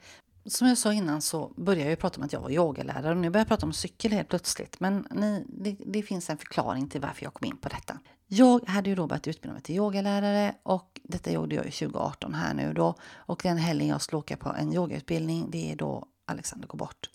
som 0.50 0.68
jag 0.68 0.78
sa 0.78 0.94
innan 0.94 1.22
så 1.22 1.54
började 1.56 1.90
jag 1.90 2.00
prata 2.00 2.18
om 2.18 2.24
att 2.24 2.34
jag 2.34 2.42
var 2.42 2.50
yogalärare 2.50 3.12
och 3.12 3.18
nu 3.18 3.30
börjar 3.30 3.42
jag 3.42 3.48
prata 3.48 3.66
om 3.66 3.74
cykel 3.74 4.12
helt 4.12 4.30
plötsligt. 4.30 4.80
Men 4.80 5.08
ni, 5.12 5.46
det, 5.50 5.78
det, 5.86 6.02
finns 6.02 6.30
en 6.30 6.38
förklaring 6.38 6.90
till 6.90 7.02
varför 7.02 7.24
jag 7.24 7.34
kom 7.34 7.48
in 7.48 7.58
på 7.58 7.70
detta. 7.70 8.00
Jag 8.28 8.68
hade 8.68 8.90
ju 8.90 8.96
då 8.96 9.08
börjat 9.08 9.28
utbilda 9.28 9.54
mig 9.54 9.62
till 9.62 9.76
yogalärare 9.76 10.56
och 10.64 11.00
detta 11.04 11.32
gjorde 11.32 11.56
jag 11.56 11.64
2018 11.64 12.34
här 12.34 12.54
nu 12.54 12.74
då. 12.74 12.96
Och 13.14 13.40
den 13.44 13.58
helgen 13.58 13.88
jag 13.88 14.02
skulle 14.02 14.20
åka 14.20 14.38
på 14.38 14.50
en 14.50 14.74
yogautbildning 14.74 15.52
det 15.52 15.72
är 15.72 15.76
då 15.76 16.08
Alexander 16.26 16.68
går 16.68 16.78
bort. 16.78 17.10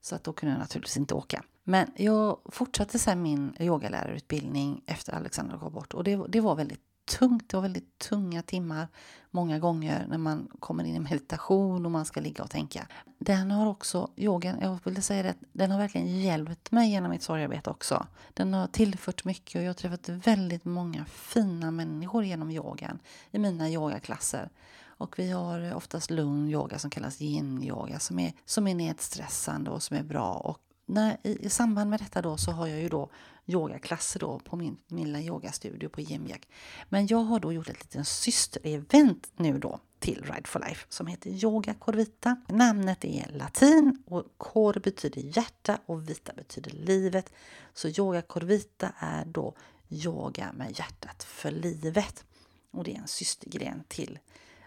Så 0.00 0.14
att 0.14 0.24
då 0.24 0.32
kunde 0.32 0.52
jag 0.52 0.60
naturligtvis 0.60 0.96
inte 0.96 1.14
åka. 1.14 1.42
Men 1.64 1.86
jag 1.96 2.38
fortsatte 2.44 2.98
sen 2.98 3.22
min 3.22 3.56
yogalärarutbildning 3.60 4.82
efter 4.86 5.12
Alexander 5.12 5.56
går 5.56 5.70
bort 5.70 5.94
och 5.94 6.04
det, 6.04 6.20
det 6.28 6.40
var 6.40 6.54
väldigt 6.54 6.91
tungt. 7.04 7.48
Det 7.48 7.56
var 7.56 7.62
väldigt 7.62 7.98
tunga 7.98 8.42
timmar 8.42 8.88
många 9.30 9.58
gånger 9.58 10.06
när 10.08 10.18
man 10.18 10.48
kommer 10.58 10.84
in 10.84 10.94
i 10.94 11.00
meditation 11.00 11.84
och 11.86 11.92
man 11.92 12.04
ska 12.04 12.20
ligga 12.20 12.44
och 12.44 12.50
tänka. 12.50 12.88
Den 13.18 13.50
har 13.50 13.66
också, 13.66 14.10
yogan, 14.16 14.56
jag 14.60 14.78
vill 14.84 15.02
säga 15.02 15.22
det, 15.22 15.34
den 15.52 15.70
har 15.70 15.78
verkligen 15.78 16.20
hjälpt 16.20 16.70
mig 16.70 16.90
genom 16.90 17.10
mitt 17.10 17.22
sorgarbete 17.22 17.70
också. 17.70 18.06
Den 18.34 18.54
har 18.54 18.66
tillfört 18.66 19.24
mycket 19.24 19.56
och 19.56 19.62
jag 19.62 19.68
har 19.68 19.74
träffat 19.74 20.08
väldigt 20.08 20.64
många 20.64 21.04
fina 21.04 21.70
människor 21.70 22.24
genom 22.24 22.50
yogan 22.50 22.98
i 23.30 23.38
mina 23.38 23.70
yogaklasser. 23.70 24.50
Och 24.84 25.18
vi 25.18 25.30
har 25.30 25.74
oftast 25.74 26.10
lugn 26.10 26.48
yoga 26.48 26.78
som 26.78 26.90
kallas 26.90 27.20
yin-yoga 27.20 27.98
som 27.98 28.18
är, 28.18 28.32
som 28.44 28.66
är 28.66 28.74
nedstressande 28.74 29.70
och 29.70 29.82
som 29.82 29.96
är 29.96 30.02
bra. 30.02 30.32
Och 30.34 30.58
när, 30.86 31.16
i, 31.22 31.46
i, 31.46 31.50
samband 31.50 31.90
med 31.90 32.00
detta 32.00 32.22
då 32.22 32.36
så 32.36 32.50
har 32.50 32.66
jag 32.66 32.80
ju 32.80 32.88
då 32.88 33.10
yogaklasser 33.46 34.20
då 34.20 34.38
på 34.38 34.56
min, 34.56 34.76
min 34.88 35.06
lilla 35.06 35.20
yogastudio 35.20 35.88
på 35.88 36.00
Gimjak. 36.00 36.48
Men 36.88 37.06
jag 37.06 37.18
har 37.18 37.40
då 37.40 37.52
gjort 37.52 37.68
ett 37.68 37.82
litet 37.82 38.08
systerevent 38.08 39.32
nu 39.36 39.58
då 39.58 39.80
till 39.98 40.22
Ride 40.24 40.48
for 40.48 40.60
Life 40.60 40.86
som 40.88 41.06
heter 41.06 41.30
Yoga 41.30 41.74
Corvita. 41.74 42.36
Namnet 42.48 43.04
är 43.04 43.32
latin 43.32 44.02
och 44.06 44.24
kor 44.36 44.80
betyder 44.84 45.36
hjärta 45.36 45.78
och 45.86 46.08
vita 46.08 46.32
betyder 46.32 46.70
livet. 46.70 47.32
Så 47.74 47.88
Yoga 47.88 48.22
Corvita 48.22 48.92
är 48.98 49.24
då 49.24 49.54
yoga 49.88 50.52
med 50.52 50.78
hjärtat 50.78 51.22
för 51.22 51.50
livet. 51.50 52.24
Och 52.70 52.84
det 52.84 52.94
är 52.94 52.98
en 52.98 53.08
systergren 53.08 53.84
till 53.88 54.18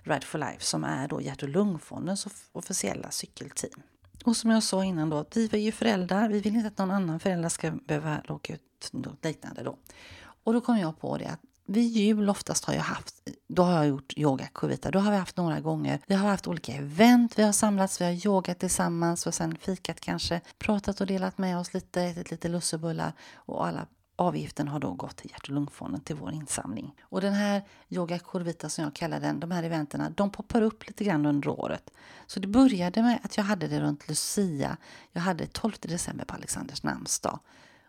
Ride 0.03 0.25
for 0.25 0.39
Life 0.39 0.63
som 0.63 0.83
är 0.83 1.07
då 1.07 1.21
Hjärt 1.21 1.43
och 1.43 1.49
lungfondens 1.49 2.47
officiella 2.51 3.11
cykelteam. 3.11 3.81
Och 4.23 4.37
som 4.37 4.51
jag 4.51 4.63
sa 4.63 4.83
innan 4.83 5.09
då, 5.09 5.25
vi 5.33 5.49
är 5.51 5.57
ju 5.57 5.71
föräldrar. 5.71 6.29
Vi 6.29 6.39
vill 6.39 6.55
inte 6.55 6.67
att 6.67 6.77
någon 6.77 6.91
annan 6.91 7.19
förälder 7.19 7.49
ska 7.49 7.71
behöva 7.71 8.21
råka 8.25 8.53
ut 8.53 8.89
något 8.91 9.25
liknande 9.25 9.63
då. 9.63 9.77
Och 10.43 10.53
då 10.53 10.61
kom 10.61 10.77
jag 10.77 10.99
på 10.99 11.17
det 11.17 11.25
att 11.25 11.39
vid 11.67 11.91
jul 11.91 12.29
oftast 12.29 12.65
har 12.65 12.73
jag 12.73 12.81
haft, 12.81 13.15
då 13.47 13.63
har 13.63 13.73
jag 13.73 13.87
gjort 13.87 14.13
yoga 14.17 14.47
kovita, 14.53 14.91
Då 14.91 14.99
har 14.99 15.11
vi 15.11 15.17
haft 15.17 15.37
några 15.37 15.59
gånger. 15.59 15.99
Vi 16.07 16.15
har 16.15 16.29
haft 16.29 16.47
olika 16.47 16.73
event, 16.73 17.39
vi 17.39 17.43
har 17.43 17.51
samlats, 17.51 18.01
vi 18.01 18.05
har 18.05 18.27
yogat 18.27 18.59
tillsammans 18.59 19.27
och 19.27 19.33
sen 19.33 19.57
fikat 19.57 19.99
kanske, 19.99 20.41
pratat 20.57 21.01
och 21.01 21.07
delat 21.07 21.37
med 21.37 21.57
oss 21.57 21.73
lite, 21.73 22.01
ätit 22.01 22.31
lite 22.31 22.47
lussebullar 22.47 23.13
och 23.35 23.67
alla 23.67 23.87
Avgiften 24.15 24.67
har 24.67 24.79
då 24.79 24.93
gått 24.93 25.17
till 25.17 25.31
Hjärt 25.31 25.43
och 25.43 25.49
lungfonden 25.49 26.01
till 26.01 26.15
vår 26.15 26.33
insamling. 26.33 26.95
Och 27.01 27.21
den 27.21 27.33
här 27.33 27.63
Yoga 27.89 28.19
Corvita 28.19 28.69
som 28.69 28.83
jag 28.83 28.93
kallar 28.93 29.19
den, 29.19 29.39
de 29.39 29.51
här 29.51 29.63
eventerna, 29.63 30.09
de 30.09 30.29
poppar 30.29 30.61
upp 30.61 30.87
lite 30.87 31.03
grann 31.03 31.25
under 31.25 31.49
året. 31.49 31.91
Så 32.27 32.39
det 32.39 32.47
började 32.47 33.01
med 33.01 33.19
att 33.23 33.37
jag 33.37 33.43
hade 33.43 33.67
det 33.67 33.79
runt 33.79 34.07
Lucia. 34.07 34.77
Jag 35.11 35.21
hade 35.21 35.47
12 35.47 35.73
december 35.81 36.25
på 36.25 36.35
Alexanders 36.35 36.83
namnsdag. 36.83 37.39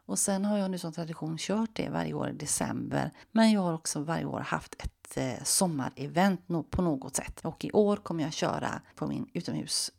Och 0.06 0.18
sen 0.18 0.44
har 0.44 0.58
jag 0.58 0.70
nu 0.70 0.78
som 0.78 0.92
tradition 0.92 1.36
kört 1.38 1.70
det 1.72 1.88
varje 1.88 2.14
år 2.14 2.28
i 2.28 2.32
december. 2.32 3.10
Men 3.32 3.52
jag 3.52 3.60
har 3.60 3.72
också 3.72 4.00
varje 4.00 4.24
år 4.24 4.40
haft 4.40 4.74
ett 4.78 5.16
eh, 5.16 5.44
sommarevent 5.44 6.40
på 6.70 6.82
något 6.82 7.16
sätt. 7.16 7.40
Och 7.44 7.64
i 7.64 7.72
år 7.72 7.96
kommer 7.96 8.24
jag 8.24 8.32
köra 8.32 8.80
på 8.94 9.06
min 9.06 9.30
utomhus 9.32 9.90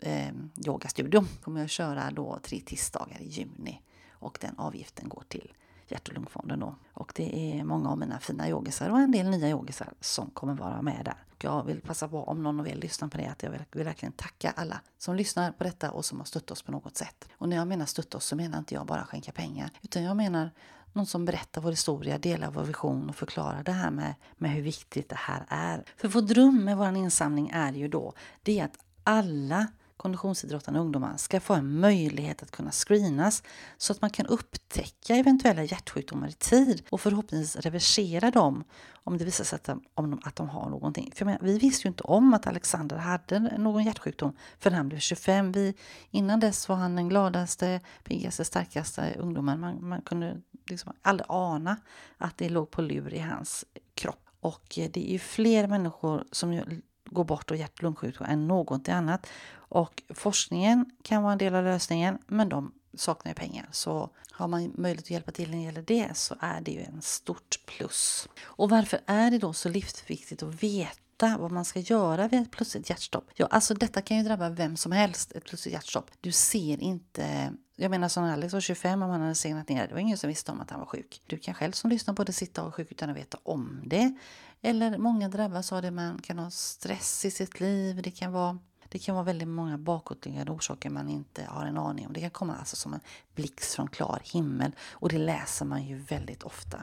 eh, 0.00 0.32
yogastudio. 0.66 1.24
Kommer 1.42 1.60
jag 1.60 1.70
köra 1.70 2.10
då 2.10 2.38
tre 2.42 2.60
tisdagar 2.60 3.20
i 3.20 3.28
juni. 3.28 3.82
Och 4.10 4.38
den 4.40 4.58
avgiften 4.58 5.08
går 5.08 5.24
till 5.28 5.52
Hjärt 5.88 6.08
och 6.08 6.14
lungfonden 6.14 6.60
då. 6.60 6.74
Och 6.92 7.12
det 7.16 7.58
är 7.58 7.64
många 7.64 7.90
av 7.90 7.98
mina 7.98 8.18
fina 8.18 8.48
yogisar 8.48 8.90
och 8.90 8.98
en 8.98 9.10
del 9.10 9.30
nya 9.30 9.48
yogisar 9.48 9.92
som 10.00 10.30
kommer 10.30 10.54
vara 10.54 10.82
med 10.82 11.04
där. 11.04 11.16
Och 11.34 11.44
jag 11.44 11.64
vill 11.64 11.80
passa 11.80 12.08
på 12.08 12.24
om 12.24 12.42
någon 12.42 12.62
vill 12.62 12.78
lyssna 12.78 13.08
på 13.08 13.18
det 13.18 13.26
att 13.26 13.42
jag 13.42 13.50
vill, 13.50 13.64
vill 13.72 13.84
verkligen 13.84 14.12
tacka 14.12 14.50
alla 14.56 14.80
som 14.98 15.16
lyssnar 15.16 15.52
på 15.52 15.64
detta 15.64 15.90
och 15.90 16.04
som 16.04 16.18
har 16.18 16.24
stött 16.24 16.50
oss 16.50 16.62
på 16.62 16.72
något 16.72 16.96
sätt. 16.96 17.28
Och 17.38 17.48
när 17.48 17.56
jag 17.56 17.68
menar 17.68 17.86
stötta 17.86 18.16
oss 18.16 18.26
så 18.26 18.36
menar 18.36 18.58
inte 18.58 18.74
jag 18.74 18.86
bara 18.86 19.04
skänka 19.04 19.32
pengar 19.32 19.70
utan 19.82 20.02
jag 20.02 20.16
menar 20.16 20.50
någon 20.92 21.06
som 21.06 21.24
berättar 21.24 21.60
vår 21.60 21.70
historia, 21.70 22.18
delar 22.18 22.50
vår 22.50 22.62
vision 22.62 23.08
och 23.08 23.16
förklarar 23.16 23.62
det 23.62 23.72
här 23.72 23.90
med, 23.90 24.14
med 24.36 24.50
hur 24.50 24.62
viktigt 24.62 25.08
det 25.08 25.18
här 25.18 25.46
är. 25.48 25.84
För 25.96 26.08
vår 26.08 26.22
dröm 26.22 26.64
med 26.64 26.76
vår 26.76 26.96
insamling 26.96 27.50
är 27.54 27.72
ju 27.72 27.88
då 27.88 28.12
det 28.42 28.60
är 28.60 28.64
att 28.64 28.78
alla 29.04 29.66
konditionsidrottande 29.96 30.80
ungdomar 30.80 31.16
ska 31.16 31.40
få 31.40 31.54
en 31.54 31.80
möjlighet 31.80 32.42
att 32.42 32.50
kunna 32.50 32.70
screenas 32.70 33.42
så 33.76 33.92
att 33.92 34.00
man 34.00 34.10
kan 34.10 34.26
upptäcka 34.26 35.16
eventuella 35.16 35.62
hjärtsjukdomar 35.62 36.28
i 36.28 36.32
tid 36.32 36.82
och 36.90 37.00
förhoppningsvis 37.00 37.56
reversera 37.56 38.30
dem 38.30 38.64
om 38.92 39.18
det 39.18 39.24
visar 39.24 39.44
sig 39.44 39.56
att 39.56 39.64
de, 39.64 39.84
om 39.94 40.10
de, 40.10 40.20
att 40.24 40.36
de 40.36 40.48
har 40.48 40.70
någonting. 40.70 41.12
För 41.14 41.24
menar, 41.24 41.38
vi 41.42 41.58
visste 41.58 41.88
ju 41.88 41.90
inte 41.90 42.02
om 42.02 42.34
att 42.34 42.46
Alexander 42.46 42.96
hade 42.96 43.58
någon 43.58 43.84
hjärtsjukdom 43.84 44.36
förrän 44.58 44.76
han 44.76 44.88
blev 44.88 44.98
25. 44.98 45.52
Vi, 45.52 45.74
innan 46.10 46.40
dess 46.40 46.68
var 46.68 46.76
han 46.76 46.96
den 46.96 47.08
gladaste, 47.08 47.80
piggaste, 48.04 48.44
starkaste 48.44 49.14
ungdomen. 49.18 49.60
Man, 49.60 49.88
man 49.88 50.02
kunde 50.02 50.40
liksom 50.70 50.92
aldrig 51.02 51.26
ana 51.28 51.76
att 52.18 52.38
det 52.38 52.48
låg 52.48 52.70
på 52.70 52.82
lur 52.82 53.14
i 53.14 53.18
hans 53.18 53.64
kropp. 53.94 54.20
Och 54.40 54.78
eh, 54.78 54.90
det 54.90 55.08
är 55.08 55.12
ju 55.12 55.18
fler 55.18 55.66
människor 55.66 56.24
som 56.32 56.80
går 57.04 57.24
bort 57.24 57.50
och 57.50 57.56
hjärt 57.56 57.78
och 57.78 57.82
lungsjukdom 57.82 58.26
än 58.26 58.48
något 58.48 58.88
annat. 58.88 59.26
Och 59.74 60.02
forskningen 60.14 60.90
kan 61.02 61.22
vara 61.22 61.32
en 61.32 61.38
del 61.38 61.54
av 61.54 61.64
lösningen 61.64 62.18
men 62.26 62.48
de 62.48 62.72
saknar 62.96 63.30
ju 63.30 63.34
pengar. 63.34 63.68
Så 63.72 64.10
har 64.30 64.48
man 64.48 64.72
möjlighet 64.74 65.04
att 65.04 65.10
hjälpa 65.10 65.32
till 65.32 65.50
när 65.50 65.58
det 65.58 65.64
gäller 65.64 65.82
det 65.82 66.16
så 66.16 66.34
är 66.40 66.60
det 66.60 66.70
ju 66.70 66.80
en 66.82 67.02
stort 67.02 67.58
plus. 67.66 68.28
Och 68.42 68.70
varför 68.70 69.00
är 69.06 69.30
det 69.30 69.38
då 69.38 69.52
så 69.52 69.68
livsviktigt 69.68 70.42
att 70.42 70.62
veta 70.62 71.36
vad 71.38 71.52
man 71.52 71.64
ska 71.64 71.80
göra 71.80 72.28
vid 72.28 72.42
ett 72.42 72.50
plötsligt 72.50 72.90
hjärtstopp? 72.90 73.30
Ja, 73.34 73.46
alltså 73.46 73.74
detta 73.74 74.02
kan 74.02 74.16
ju 74.16 74.22
drabba 74.22 74.48
vem 74.48 74.76
som 74.76 74.92
helst, 74.92 75.32
ett 75.32 75.44
plötsligt 75.44 75.74
hjärtstopp. 75.74 76.10
Du 76.20 76.32
ser 76.32 76.82
inte 76.82 77.52
Jag 77.76 77.90
menar 77.90 78.08
som 78.08 78.24
Alex 78.24 78.52
var 78.52 78.60
25 78.60 79.02
och 79.02 79.08
han 79.08 79.20
hade 79.20 79.34
segnat 79.34 79.68
ner. 79.68 79.88
Det 79.88 79.94
var 79.94 80.00
ingen 80.00 80.18
som 80.18 80.28
visste 80.28 80.52
om 80.52 80.60
att 80.60 80.70
han 80.70 80.80
var 80.80 80.86
sjuk. 80.86 81.22
Du 81.26 81.38
kan 81.38 81.54
själv 81.54 81.72
som 81.72 81.90
lyssnar 81.90 82.14
på 82.14 82.24
det 82.24 82.32
sitta 82.32 82.60
och 82.60 82.64
vara 82.64 82.72
sjuk 82.72 82.92
utan 82.92 83.10
att 83.10 83.16
veta 83.16 83.38
om 83.42 83.80
det. 83.84 84.14
Eller 84.62 84.98
många 84.98 85.28
drabbas 85.28 85.72
av 85.72 85.82
det. 85.82 85.90
Man 85.90 86.18
kan 86.18 86.38
ha 86.38 86.50
stress 86.50 87.24
i 87.24 87.30
sitt 87.30 87.60
liv. 87.60 88.02
Det 88.02 88.10
kan 88.10 88.32
vara 88.32 88.58
det 88.94 88.98
kan 88.98 89.14
vara 89.14 89.24
väldigt 89.24 89.48
många 89.48 89.78
bakåtliggande 89.78 90.52
orsaker 90.52 90.90
man 90.90 91.08
inte 91.08 91.44
har 91.48 91.66
en 91.66 91.78
aning 91.78 92.06
om. 92.06 92.12
Det 92.12 92.20
kan 92.20 92.30
komma 92.30 92.56
alltså 92.56 92.76
som 92.76 92.94
en 92.94 93.00
blixt 93.34 93.74
från 93.74 93.88
klar 93.88 94.20
himmel 94.24 94.72
och 94.92 95.08
det 95.08 95.18
läser 95.18 95.64
man 95.64 95.84
ju 95.84 95.96
väldigt 95.96 96.42
ofta. 96.42 96.82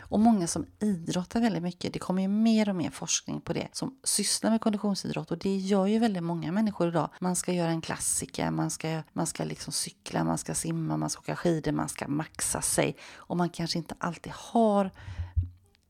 Och 0.00 0.20
många 0.20 0.46
som 0.46 0.66
idrottar 0.78 1.40
väldigt 1.40 1.62
mycket, 1.62 1.92
det 1.92 1.98
kommer 1.98 2.22
ju 2.22 2.28
mer 2.28 2.68
och 2.68 2.76
mer 2.76 2.90
forskning 2.90 3.40
på 3.40 3.52
det, 3.52 3.68
som 3.72 3.98
sysslar 4.04 4.50
med 4.50 4.60
konditionsidrott 4.60 5.30
och 5.30 5.38
det 5.38 5.56
gör 5.56 5.86
ju 5.86 5.98
väldigt 5.98 6.22
många 6.22 6.52
människor 6.52 6.88
idag. 6.88 7.10
Man 7.20 7.36
ska 7.36 7.52
göra 7.52 7.70
en 7.70 7.80
klassiker, 7.80 8.50
man 8.50 8.70
ska, 8.70 9.02
man 9.12 9.26
ska 9.26 9.44
liksom 9.44 9.72
cykla, 9.72 10.24
man 10.24 10.38
ska 10.38 10.54
simma, 10.54 10.96
man 10.96 11.10
ska 11.10 11.20
åka 11.20 11.36
skidor, 11.36 11.72
man 11.72 11.88
ska 11.88 12.08
maxa 12.08 12.62
sig 12.62 12.96
och 13.14 13.36
man 13.36 13.48
kanske 13.48 13.78
inte 13.78 13.94
alltid 13.98 14.32
har 14.32 14.90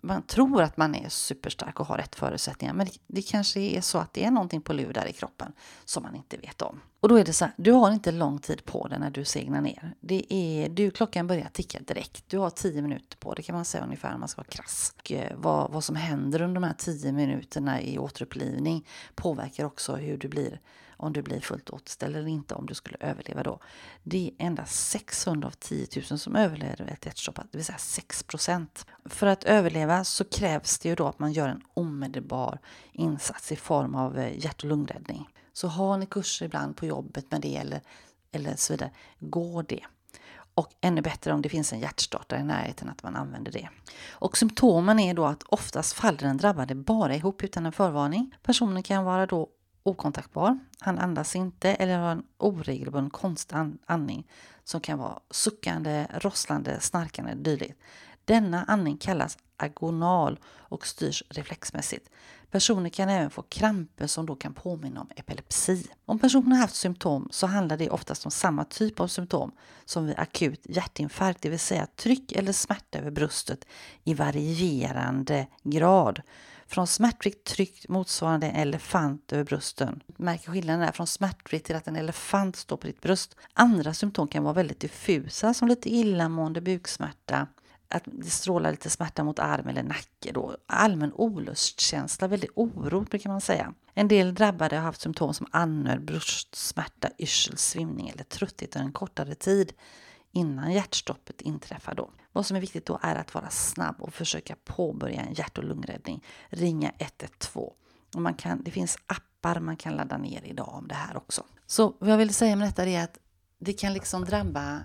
man 0.06 0.22
tror 0.22 0.62
att 0.62 0.76
man 0.76 0.94
är 0.94 1.08
superstark 1.08 1.80
och 1.80 1.86
har 1.86 1.98
rätt 1.98 2.14
förutsättningar 2.14 2.74
men 2.74 2.86
det, 2.86 2.92
det, 3.06 3.22
kanske 3.22 3.60
är 3.60 3.80
så 3.80 3.98
att 3.98 4.12
det 4.12 4.24
är 4.24 4.30
någonting 4.30 4.60
på 4.60 4.72
lur 4.72 4.92
där 4.92 5.06
i 5.06 5.12
kroppen 5.12 5.52
som 5.84 6.02
man 6.02 6.14
inte 6.14 6.36
vet 6.36 6.62
om. 6.62 6.80
Och 7.00 7.08
då 7.08 7.16
är 7.16 7.24
det 7.24 7.32
så 7.32 7.44
här, 7.44 7.54
du 7.56 7.72
har 7.72 7.92
inte 7.92 8.12
lång 8.12 8.38
tid 8.38 8.64
på 8.64 8.88
dig 8.88 8.98
när 8.98 9.10
du 9.10 9.24
segnar 9.24 9.60
ner. 9.60 9.94
Det 10.00 10.34
är, 10.34 10.68
du, 10.68 10.90
klockan 10.90 11.26
börjar 11.26 11.48
ticka 11.52 11.78
direkt. 11.80 12.24
Du 12.28 12.38
har 12.38 12.50
tio 12.50 12.82
minuter 12.82 13.16
på 13.16 13.34
dig 13.34 13.44
kan 13.44 13.54
man 13.54 13.64
säga 13.64 13.84
ungefär 13.84 14.14
om 14.14 14.20
man 14.20 14.28
ska 14.28 14.40
vara 14.40 14.48
krass. 14.48 14.94
Och 14.98 15.12
eh, 15.12 15.32
vad, 15.36 15.70
vad 15.70 15.84
som 15.84 15.96
händer 15.96 16.42
under 16.42 16.54
de 16.54 16.64
här 16.66 16.74
tio 16.78 17.12
minuterna 17.12 17.82
i 17.82 17.98
återupplivning 17.98 18.86
påverkar 19.14 19.64
också 19.64 19.96
hur 19.96 20.18
du 20.18 20.28
blir 20.28 20.60
om 20.96 21.12
du 21.12 21.22
blir 21.22 21.40
fullt 21.40 21.70
återställd 21.70 22.16
eller 22.16 22.28
inte 22.28 22.54
om 22.54 22.66
du 22.66 22.74
skulle 22.74 22.96
överleva 23.00 23.42
då. 23.42 23.60
Det 24.02 24.26
är 24.38 24.46
endast 24.46 24.88
600 24.88 25.48
av 25.48 25.50
10 25.50 25.86
000 26.10 26.18
som 26.18 26.36
överlever 26.36 26.86
ett 26.86 27.06
hjärtstopp, 27.06 27.36
det 27.36 27.58
vill 27.58 27.64
säga 27.64 27.78
6 27.78 28.22
procent. 28.22 28.86
För 29.04 29.26
att 29.26 29.44
överleva 29.44 30.04
så 30.04 30.24
krävs 30.24 30.78
det 30.78 30.88
ju 30.88 30.94
då 30.94 31.06
att 31.06 31.18
man 31.18 31.32
gör 31.32 31.48
en 31.48 31.62
omedelbar 31.74 32.58
insats 32.92 33.52
i 33.52 33.56
form 33.56 33.94
av 33.94 34.18
eh, 34.18 34.44
hjärt 34.44 34.62
och 34.62 34.68
lungräddning. 34.68 35.28
Så 35.52 35.68
har 35.68 35.96
ni 35.96 36.06
kurser 36.06 36.46
ibland 36.46 36.76
på 36.76 36.86
jobbet 36.86 37.30
med 37.30 37.40
det 37.40 37.56
eller, 37.56 37.80
eller 38.32 38.56
så 38.56 38.72
vidare, 38.72 38.90
gå 39.18 39.62
det. 39.62 39.84
Och 40.54 40.70
ännu 40.80 41.02
bättre 41.02 41.32
om 41.32 41.42
det 41.42 41.48
finns 41.48 41.72
en 41.72 41.80
hjärtstartare 41.80 42.40
i 42.40 42.44
närheten 42.44 42.88
att 42.88 43.02
man 43.02 43.16
använder 43.16 43.52
det. 43.52 43.68
Och 44.10 44.38
symptomen 44.38 44.98
är 44.98 45.14
då 45.14 45.24
att 45.24 45.42
oftast 45.42 45.92
faller 45.92 46.18
den 46.18 46.36
drabbade 46.36 46.74
bara 46.74 47.14
ihop 47.14 47.44
utan 47.44 47.66
en 47.66 47.72
förvarning. 47.72 48.34
Personen 48.42 48.82
kan 48.82 49.04
vara 49.04 49.26
då 49.26 49.48
okontaktbar, 49.86 50.58
han 50.78 50.98
andas 50.98 51.36
inte 51.36 51.74
eller 51.74 51.98
har 51.98 52.10
en 52.10 52.22
oregelbunden 52.38 53.10
konstig 53.10 53.56
andning 53.86 54.26
som 54.64 54.80
kan 54.80 54.98
vara 54.98 55.18
suckande, 55.30 56.06
rosslande, 56.14 56.80
snarkande 56.80 57.34
dylikt. 57.34 57.78
Denna 58.24 58.64
andning 58.64 58.96
kallas 58.96 59.38
agonal 59.56 60.38
och 60.46 60.86
styrs 60.86 61.22
reflexmässigt. 61.28 62.10
Personer 62.50 62.90
kan 62.90 63.08
även 63.08 63.30
få 63.30 63.42
kramper 63.42 64.06
som 64.06 64.26
då 64.26 64.34
kan 64.34 64.54
påminna 64.54 65.00
om 65.00 65.10
epilepsi. 65.16 65.86
Om 66.04 66.18
personen 66.18 66.52
har 66.52 66.58
haft 66.58 66.74
symptom 66.74 67.28
så 67.30 67.46
handlar 67.46 67.76
det 67.76 67.90
oftast 67.90 68.24
om 68.24 68.30
samma 68.30 68.64
typ 68.64 69.00
av 69.00 69.08
symptom 69.08 69.52
som 69.84 70.06
vid 70.06 70.18
akut 70.18 70.60
hjärtinfarkt, 70.64 71.42
det 71.42 71.48
vill 71.48 71.58
säga 71.58 71.86
tryck 71.96 72.32
eller 72.32 72.52
smärta 72.52 72.98
över 72.98 73.10
bröstet 73.10 73.64
i 74.04 74.14
varierande 74.14 75.46
grad. 75.62 76.22
Från 76.68 76.86
smärtfritt 76.86 77.44
tryck 77.44 77.88
motsvarande 77.88 78.46
en 78.46 78.56
elefant 78.56 79.32
över 79.32 79.44
brösten. 79.44 80.02
Märker 80.06 80.52
skillnaden 80.52 80.80
där 80.80 80.92
från 80.92 81.06
smärtfritt 81.06 81.64
till 81.64 81.76
att 81.76 81.88
en 81.88 81.96
elefant 81.96 82.56
står 82.56 82.76
på 82.76 82.86
ditt 82.86 83.00
bröst. 83.00 83.36
Andra 83.52 83.94
symptom 83.94 84.28
kan 84.28 84.44
vara 84.44 84.54
väldigt 84.54 84.80
diffusa 84.80 85.54
som 85.54 85.68
lite 85.68 85.94
illamående, 85.94 86.60
buksmärta, 86.60 87.46
att 87.88 88.02
det 88.06 88.30
strålar 88.30 88.70
lite 88.70 88.90
smärta 88.90 89.24
mot 89.24 89.38
arm 89.38 89.68
eller 89.68 89.82
nacke. 89.82 90.32
Då. 90.32 90.56
Allmän 90.66 91.12
olustkänsla, 91.12 92.28
väldigt 92.28 92.50
oro 92.54 93.00
brukar 93.00 93.30
man 93.30 93.40
säga. 93.40 93.74
En 93.94 94.08
del 94.08 94.34
drabbade 94.34 94.76
har 94.76 94.82
haft 94.82 95.00
symptom 95.00 95.34
som 95.34 95.46
andnöd, 95.50 96.04
bröstsmärta, 96.04 97.08
yrsel, 97.18 97.56
svimning 97.56 98.08
eller 98.08 98.24
trötthet 98.24 98.76
under 98.76 98.86
en 98.86 98.92
kortare 98.92 99.34
tid 99.34 99.72
innan 100.32 100.72
hjärtstoppet 100.72 101.40
inträffar. 101.40 101.94
Då. 101.94 102.10
Vad 102.32 102.46
som 102.46 102.56
är 102.56 102.60
viktigt 102.60 102.86
då 102.86 102.98
är 103.02 103.16
att 103.16 103.34
vara 103.34 103.50
snabb 103.50 103.96
och 103.98 104.14
försöka 104.14 104.56
påbörja 104.64 105.20
en 105.20 105.34
hjärt 105.34 105.58
och 105.58 105.64
lungräddning. 105.64 106.24
Ringa 106.48 106.92
112. 106.98 107.72
Och 108.14 108.22
man 108.22 108.34
kan, 108.34 108.62
det 108.62 108.70
finns 108.70 108.98
appar 109.06 109.60
man 109.60 109.76
kan 109.76 109.96
ladda 109.96 110.18
ner 110.18 110.42
idag 110.44 110.68
om 110.74 110.88
det 110.88 110.94
här 110.94 111.16
också. 111.16 111.42
Så 111.66 111.94
vad 111.98 112.10
jag 112.10 112.18
vill 112.18 112.34
säga 112.34 112.56
med 112.56 112.68
detta 112.68 112.84
är 112.84 113.04
att 113.04 113.18
det 113.58 113.72
kan 113.72 113.92
liksom 113.92 114.24
drabba 114.24 114.82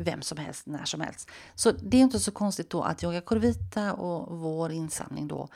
vem 0.00 0.22
som 0.22 0.38
helst, 0.38 0.66
när 0.66 0.84
som 0.84 1.00
helst. 1.00 1.30
Så 1.54 1.72
det 1.72 1.96
är 1.96 2.00
inte 2.00 2.20
så 2.20 2.30
konstigt 2.30 2.70
då 2.70 2.82
att 2.82 3.04
Yoga 3.04 3.20
Corvita 3.20 3.92
och 3.94 4.38
vår 4.38 4.72
insamling 4.72 5.28
då 5.28 5.48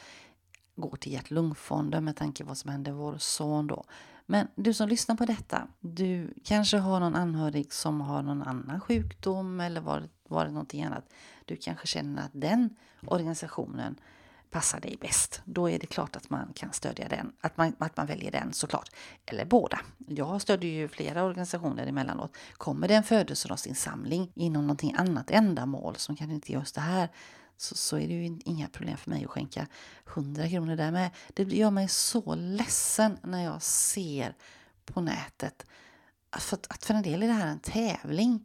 går 0.76 0.96
till 0.96 1.12
hjärt-lungfonden 1.12 2.04
med 2.04 2.16
tanke 2.16 2.44
på 2.44 2.48
vad 2.48 2.58
som 2.58 2.70
hände 2.70 2.92
vår 2.92 3.18
son 3.18 3.66
då. 3.66 3.84
Men 4.26 4.48
du 4.54 4.74
som 4.74 4.88
lyssnar 4.88 5.16
på 5.16 5.24
detta, 5.24 5.68
du 5.80 6.34
kanske 6.44 6.76
har 6.76 7.00
någon 7.00 7.14
anhörig 7.14 7.72
som 7.72 8.00
har 8.00 8.22
någon 8.22 8.42
annan 8.42 8.80
sjukdom 8.80 9.60
eller 9.60 9.80
varit, 9.80 10.10
varit 10.28 10.52
någonting 10.52 10.84
annat. 10.84 11.04
Du 11.44 11.56
kanske 11.56 11.86
känner 11.86 12.22
att 12.22 12.30
den 12.32 12.76
organisationen 13.06 13.96
passar 14.50 14.80
dig 14.80 14.96
bäst. 15.00 15.42
Då 15.44 15.70
är 15.70 15.78
det 15.78 15.86
klart 15.86 16.16
att 16.16 16.30
man 16.30 16.52
kan 16.54 16.72
stödja 16.72 17.08
den, 17.08 17.32
att 17.40 17.56
man, 17.56 17.76
att 17.78 17.96
man 17.96 18.06
väljer 18.06 18.30
den 18.30 18.52
såklart. 18.52 18.88
Eller 19.26 19.44
båda. 19.44 19.80
Jag 19.98 20.40
stödjer 20.40 20.72
ju 20.72 20.88
flera 20.88 21.24
organisationer 21.24 21.86
emellanåt. 21.86 22.36
Kommer 22.52 22.88
det 22.88 22.94
en 22.94 23.02
födelsedagsinsamling 23.02 24.32
inom 24.34 24.62
någonting 24.62 24.94
annat 24.98 25.30
ändamål 25.30 25.96
som 25.96 26.16
kanske 26.16 26.34
inte 26.34 26.52
just 26.52 26.74
det 26.74 26.80
här 26.80 27.08
så, 27.62 27.74
så 27.74 27.98
är 27.98 28.08
det 28.08 28.14
ju 28.14 28.38
inga 28.44 28.68
problem 28.68 28.96
för 28.96 29.10
mig 29.10 29.24
att 29.24 29.30
skänka 29.30 29.66
100 30.14 30.48
kronor 30.48 30.76
där 30.76 30.90
med. 30.90 31.10
Det 31.28 31.42
gör 31.42 31.70
mig 31.70 31.88
så 31.88 32.34
ledsen 32.34 33.18
när 33.22 33.44
jag 33.44 33.62
ser 33.62 34.36
på 34.84 35.00
nätet 35.00 35.66
att 36.30 36.42
för, 36.42 36.58
att 36.68 36.84
för 36.84 36.94
en 36.94 37.02
del 37.02 37.22
är 37.22 37.26
det 37.26 37.32
här 37.32 37.46
en 37.46 37.60
tävling. 37.60 38.44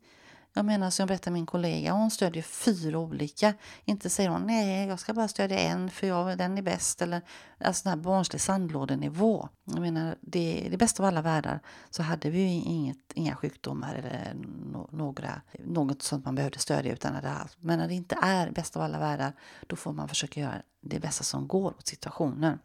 Jag 0.58 0.66
menar 0.66 0.90
som 0.90 1.04
jag 1.04 1.08
berättade 1.08 1.34
min 1.34 1.46
kollega, 1.46 1.92
hon 1.92 2.12
stödjer 2.12 2.44
fyra 2.44 3.00
olika. 3.00 3.54
Inte 3.86 4.10
säger 4.10 4.30
hon 4.30 4.48
nej, 4.48 4.88
jag 4.88 5.00
ska 5.00 5.14
bara 5.14 5.28
stödja 5.28 5.60
en 5.60 5.90
för 5.90 6.08
jag, 6.08 6.38
den 6.38 6.58
är 6.58 6.62
bäst. 6.62 7.02
Eller 7.02 7.22
alltså 7.60 7.84
den 7.84 8.00
här 8.00 8.04
barnslig 8.04 8.42
sandlådenivå. 8.42 9.50
Jag 9.66 9.80
menar, 9.80 10.16
det, 10.22 10.68
det 10.72 10.78
bästa 10.78 11.04
av 11.04 11.08
alla 11.08 11.22
världar 11.22 11.60
så 11.90 12.04
hade 12.04 12.30
vi 12.30 12.40
ju 12.40 12.48
inget, 12.48 12.98
inga 13.14 13.36
sjukdomar 13.36 13.96
eller 13.96 14.34
no, 14.74 14.90
några, 14.92 15.42
något 15.60 16.02
sånt 16.02 16.26
man 16.26 16.36
behövde 16.36 16.60
stödja 16.60 16.94
utan 16.94 17.14
det 17.14 17.28
här. 17.28 17.50
Men 17.60 17.80
när 17.80 17.88
det 17.88 17.94
inte 17.94 18.18
är 18.22 18.52
bäst 18.52 18.76
av 18.76 18.82
alla 18.82 19.00
världar, 19.00 19.34
då 19.68 19.76
får 19.76 19.94
man 19.94 20.08
försöka 20.08 20.40
göra 20.40 20.62
det 20.82 21.00
bästa 21.00 21.24
som 21.24 21.48
går 21.48 21.70
åt 21.70 21.88
situationen. 21.88 22.60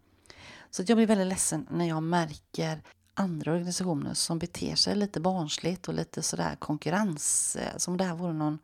Så 0.71 0.83
jag 0.87 0.97
blir 0.97 1.07
väldigt 1.07 1.27
ledsen 1.27 1.67
när 1.71 1.89
jag 1.89 2.03
märker 2.03 2.83
andra 3.15 3.53
organisationer 3.53 4.15
som 4.15 4.39
beter 4.39 4.75
sig 4.75 4.97
lite 4.97 5.21
barnsligt 5.21 5.89
och 5.89 5.95
lite 5.95 6.23
sådär 6.23 6.57
konkurrens, 6.59 7.57
eh, 7.57 7.77
som 7.77 7.97
det 7.97 8.05
här 8.05 8.15
vore 8.15 8.33
någon 8.33 8.59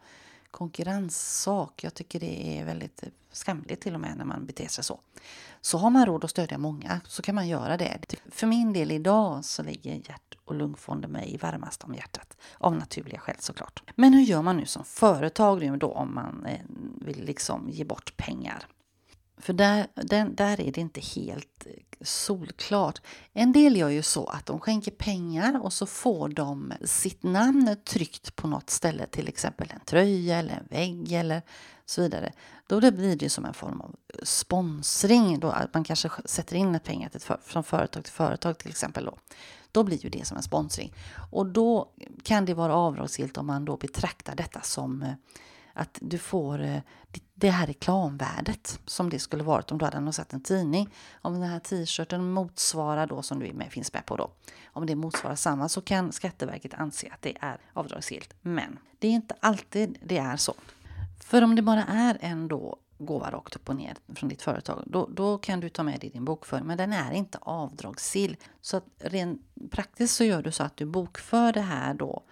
konkurrenssak. 0.51 1.85
Jag 1.85 1.95
tycker 1.95 2.21
det 2.21 2.59
är 2.59 2.65
väldigt 2.65 3.05
skamligt 3.33 3.81
till 3.81 3.95
och 3.95 4.01
med 4.01 4.17
när 4.17 4.25
man 4.25 4.47
beter 4.47 4.69
sig 4.69 4.85
så. 4.85 5.01
Så 5.61 5.79
har 5.79 5.91
man 5.91 6.07
råd 6.07 6.25
att 6.25 6.31
stödja 6.31 6.59
många 6.59 7.01
så 7.05 7.23
kan 7.23 7.35
man 7.35 7.49
göra 7.49 7.77
det. 7.77 8.15
För 8.31 8.47
min 8.47 8.73
del 8.73 8.91
idag 8.91 9.45
så 9.45 9.63
ligger 9.63 9.95
hjärt 9.95 10.35
och 10.45 10.55
lungfonden 10.55 11.11
mig 11.11 11.39
varmast 11.43 11.85
om 11.85 11.95
hjärtat. 11.95 12.37
Av 12.59 12.77
naturliga 12.77 13.21
skäl 13.21 13.37
såklart. 13.39 13.83
Men 13.95 14.13
hur 14.13 14.23
gör 14.23 14.43
man 14.43 14.57
nu 14.57 14.67
som 14.67 14.85
företag 14.85 15.79
då 15.79 15.93
om 15.93 16.15
man 16.15 16.47
eh, 16.47 16.61
vill 17.01 17.25
liksom 17.25 17.69
ge 17.71 17.85
bort 17.85 18.17
pengar? 18.17 18.67
För 19.41 19.53
där, 19.53 19.87
den, 19.95 20.35
där 20.35 20.61
är 20.61 20.73
det 20.73 20.81
inte 20.81 21.01
helt 21.01 21.67
eh, 21.67 21.73
solklart. 22.01 23.01
En 23.33 23.53
del 23.53 23.77
gör 23.77 23.89
ju 23.89 24.03
så 24.03 24.27
att 24.27 24.47
de 24.47 24.61
skänker 24.61 24.91
pengar 24.91 25.61
och 25.63 25.73
så 25.73 25.87
får 25.87 26.29
de 26.29 26.73
sitt 26.85 27.23
namn 27.23 27.77
tryckt 27.85 28.37
på 28.37 28.49
något 28.49 28.71
ställe, 28.71 29.07
till 29.07 29.29
exempel 29.29 29.73
en 29.75 29.81
tröja 29.81 30.39
eller 30.39 30.55
en 30.55 30.67
vägg 30.71 31.13
eller 31.13 31.43
så 31.87 32.03
vidare. 32.03 32.33
Då 32.67 32.81
blir 32.81 33.17
det 33.17 33.31
som 33.31 33.45
en 33.45 33.55
form 33.55 33.81
av 33.81 33.97
sponsring, 34.23 35.41
då 35.41 35.51
att 35.51 35.75
man 35.75 35.85
kanske 35.85 36.11
sätter 36.25 36.57
in 36.57 36.75
ett 36.75 36.85
pengar 36.85 37.09
till, 37.09 37.21
från 37.43 37.65
företag 37.65 38.05
till 38.05 38.13
företag 38.13 38.59
till 38.59 38.71
exempel. 38.71 39.05
Då. 39.05 39.19
då 39.73 39.85
blir 39.85 40.05
ju 40.05 40.11
det 40.11 40.27
som 40.27 40.37
en 40.37 40.43
sponsring. 40.43 40.93
Och 41.31 41.47
då 41.47 41.93
kan 42.23 42.45
det 42.45 42.55
vara 42.55 42.75
avdragsgillt 42.75 43.37
om 43.37 43.47
man 43.47 43.65
då 43.65 43.77
betraktar 43.77 44.37
detta 44.37 44.61
som 44.61 45.03
eh, 45.03 45.13
att 45.79 45.99
du 46.01 46.19
får 46.19 46.63
eh, 46.63 46.81
det 47.35 47.51
här 47.51 47.67
reklamvärdet 47.67 48.81
som 48.87 49.11
det 49.11 49.19
skulle 49.19 49.43
varit 49.43 49.73
om 49.73 49.79
du 49.79 49.85
hade 49.85 49.97
annonserat 49.97 50.33
en 50.33 50.41
tidning. 50.41 50.89
Om 51.23 51.35
den 51.35 51.43
här 51.43 51.61
t-shirten 51.61 52.31
motsvarar 52.31 53.07
då, 53.07 53.23
som 53.23 53.39
du 53.39 53.47
är 53.47 53.53
med, 53.53 53.73
finns 53.73 53.93
med 53.93 54.07
på 54.07 54.17
då, 54.17 54.31
om 54.67 54.87
det 54.87 54.95
motsvarar 54.95 55.35
samma 55.35 55.69
så 55.69 55.81
kan 55.81 56.13
Skatteverket 56.13 56.75
anse 56.75 57.09
att 57.13 57.23
det 57.23 57.37
är 57.41 57.59
avdragsgillt. 57.73 58.35
Men 58.41 58.79
det 58.99 59.09
är 59.09 59.13
inte 59.13 59.35
alltid 59.41 59.99
det 60.03 60.19
är 60.19 60.37
så. 60.37 60.55
För 61.21 61.43
om 61.43 61.57
det 61.57 61.63
bara 61.63 61.85
är 61.85 62.19
en 62.21 62.49
då 62.49 62.77
gåva 62.99 63.31
rakt 63.31 63.57
upp 63.57 63.69
och 63.69 63.77
ner 63.77 63.97
från 64.15 64.29
ditt 64.29 64.43
företag, 64.43 64.83
då, 64.87 65.09
då 65.13 65.39
kan 65.39 65.61
du 65.61 65.69
ta 65.69 65.83
med 65.83 66.01
det 66.01 66.07
i 66.07 66.11
din 66.11 66.25
bokföring. 66.25 66.67
Men 66.67 66.79
den 66.79 66.93
är 66.93 67.13
inte 67.13 67.39
avdragsgill. 67.41 68.37
Så 68.61 68.77
att 68.77 68.85
rent 68.99 69.43
praktiskt 69.71 70.15
så 70.15 70.25
gör 70.25 70.43
du 70.43 70.53
så 70.53 70.63
att 70.63 70.77
du 70.77 70.85
bokför 70.85 71.53
det 71.53 71.61
här 71.61 71.95
då 71.95 72.23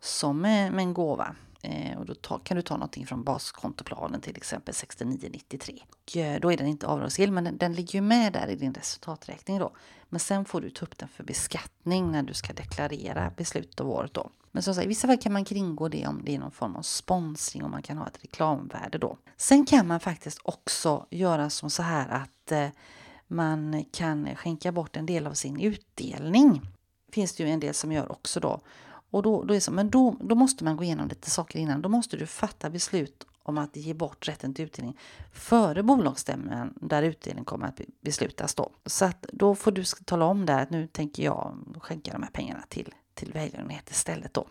som 0.00 0.40
med, 0.40 0.72
med 0.72 0.82
en 0.82 0.94
gåva. 0.94 1.34
Eh, 1.66 1.98
och 1.98 2.06
då 2.06 2.14
ta, 2.14 2.38
kan 2.38 2.56
du 2.56 2.62
ta 2.62 2.74
någonting 2.74 3.06
från 3.06 3.24
baskontoplanen 3.24 4.20
till 4.20 4.36
exempel 4.36 4.74
6993. 4.74 5.82
Och, 5.88 6.16
eh, 6.16 6.40
då 6.40 6.52
är 6.52 6.56
den 6.56 6.66
inte 6.66 6.86
avdragsgill 6.86 7.32
men 7.32 7.44
den, 7.44 7.58
den 7.58 7.72
ligger 7.72 7.94
ju 7.94 8.00
med 8.00 8.32
där 8.32 8.48
i 8.48 8.54
din 8.54 8.74
resultaträkning 8.74 9.58
då. 9.58 9.72
Men 10.08 10.20
sen 10.20 10.44
får 10.44 10.60
du 10.60 10.70
ta 10.70 10.86
upp 10.86 10.98
den 10.98 11.08
för 11.08 11.24
beskattning 11.24 12.12
när 12.12 12.22
du 12.22 12.34
ska 12.34 12.52
deklarera 12.52 13.32
beslutet 13.36 13.80
av 13.80 13.90
året 13.90 14.14
då. 14.14 14.30
Men 14.52 14.62
som 14.62 14.74
sagt, 14.74 14.84
i 14.84 14.88
vissa 14.88 15.08
fall 15.08 15.18
kan 15.18 15.32
man 15.32 15.44
kringgå 15.44 15.88
det 15.88 16.06
om 16.06 16.22
det 16.24 16.34
är 16.34 16.38
någon 16.38 16.50
form 16.50 16.76
av 16.76 16.82
sponsring 16.82 17.64
och 17.64 17.70
man 17.70 17.82
kan 17.82 17.98
ha 17.98 18.06
ett 18.06 18.24
reklamvärde 18.24 18.98
då. 18.98 19.18
Sen 19.36 19.66
kan 19.66 19.86
man 19.86 20.00
faktiskt 20.00 20.38
också 20.42 21.06
göra 21.10 21.50
som 21.50 21.70
så 21.70 21.82
här 21.82 22.08
att 22.08 22.52
eh, 22.52 22.68
man 23.26 23.84
kan 23.92 24.36
skänka 24.36 24.72
bort 24.72 24.96
en 24.96 25.06
del 25.06 25.26
av 25.26 25.34
sin 25.34 25.60
utdelning. 25.60 26.60
Finns 27.12 27.34
det 27.34 27.44
ju 27.44 27.50
en 27.50 27.60
del 27.60 27.74
som 27.74 27.92
gör 27.92 28.12
också 28.12 28.40
då. 28.40 28.60
Och 29.10 29.22
då, 29.22 29.44
då 29.44 29.54
är 29.54 29.60
så, 29.60 29.72
men 29.72 29.90
då, 29.90 30.16
då 30.20 30.34
måste 30.34 30.64
man 30.64 30.76
gå 30.76 30.84
igenom 30.84 31.08
lite 31.08 31.30
saker 31.30 31.58
innan. 31.58 31.82
Då 31.82 31.88
måste 31.88 32.16
du 32.16 32.26
fatta 32.26 32.70
beslut 32.70 33.26
om 33.42 33.58
att 33.58 33.76
ge 33.76 33.94
bort 33.94 34.28
rätten 34.28 34.54
till 34.54 34.64
utdelning 34.64 34.98
före 35.32 35.82
bolagsstämman 35.82 36.74
där 36.80 37.02
utdelning 37.02 37.44
kommer 37.44 37.66
att 37.66 37.80
beslutas 38.00 38.54
då. 38.54 38.70
Så 38.86 39.04
att 39.04 39.26
då 39.32 39.54
får 39.54 39.72
du 39.72 39.84
tala 39.84 40.24
om 40.24 40.46
där 40.46 40.62
att 40.62 40.70
nu 40.70 40.86
tänker 40.86 41.24
jag 41.24 41.56
skänka 41.80 42.12
de 42.12 42.22
här 42.22 42.30
pengarna 42.30 42.62
till, 42.68 42.94
till 43.14 43.32
välgörenhet 43.32 43.90
istället 43.90 44.34
då. 44.34 44.46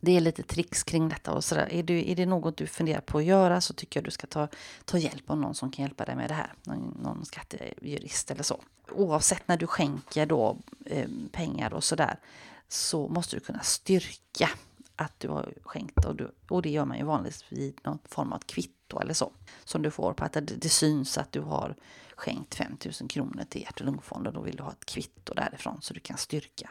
Det 0.00 0.16
är 0.16 0.20
lite 0.20 0.42
tricks 0.42 0.82
kring 0.82 1.08
detta 1.08 1.32
och 1.32 1.44
sådär. 1.44 1.68
Är, 1.72 1.82
du, 1.82 2.10
är 2.10 2.16
det 2.16 2.26
något 2.26 2.56
du 2.56 2.66
funderar 2.66 3.00
på 3.00 3.18
att 3.18 3.24
göra 3.24 3.60
så 3.60 3.74
tycker 3.74 4.00
jag 4.00 4.04
du 4.04 4.10
ska 4.10 4.26
ta, 4.26 4.48
ta 4.84 4.98
hjälp 4.98 5.30
av 5.30 5.38
någon 5.38 5.54
som 5.54 5.70
kan 5.70 5.82
hjälpa 5.82 6.04
dig 6.04 6.16
med 6.16 6.30
det 6.30 6.34
här. 6.34 6.52
Någon, 6.62 6.98
någon 7.02 7.24
skattejurist 7.24 8.30
eller 8.30 8.42
så. 8.42 8.60
Oavsett 8.92 9.48
när 9.48 9.56
du 9.56 9.66
skänker 9.66 10.26
då 10.26 10.58
eh, 10.86 11.08
pengar 11.32 11.74
och 11.74 11.84
sådär 11.84 12.16
så 12.72 13.08
måste 13.08 13.36
du 13.36 13.40
kunna 13.40 13.60
styrka 13.60 14.50
att 14.96 15.20
du 15.20 15.28
har 15.28 15.54
skänkt 15.62 16.04
och, 16.04 16.16
du, 16.16 16.34
och 16.48 16.62
det 16.62 16.70
gör 16.70 16.84
man 16.84 16.98
ju 16.98 17.04
vanligtvis 17.04 17.44
vid 17.48 17.80
någon 17.84 17.98
form 18.04 18.32
av 18.32 18.38
kvitto 18.38 19.00
eller 19.00 19.14
så. 19.14 19.32
Som 19.64 19.82
du 19.82 19.90
får 19.90 20.12
på 20.12 20.24
att 20.24 20.32
det, 20.32 20.40
det 20.40 20.68
syns 20.68 21.18
att 21.18 21.32
du 21.32 21.40
har 21.40 21.76
skänkt 22.16 22.54
5 22.54 22.76
000 23.00 23.08
kronor 23.08 23.44
till 23.48 23.62
hjärt 23.62 23.80
och 23.80 23.86
lungfonden. 23.86 24.34
Då 24.34 24.40
vill 24.40 24.56
du 24.56 24.62
ha 24.62 24.72
ett 24.72 24.84
kvitto 24.84 25.34
därifrån 25.34 25.78
så 25.82 25.94
du 25.94 26.00
kan 26.00 26.16
styrka 26.16 26.70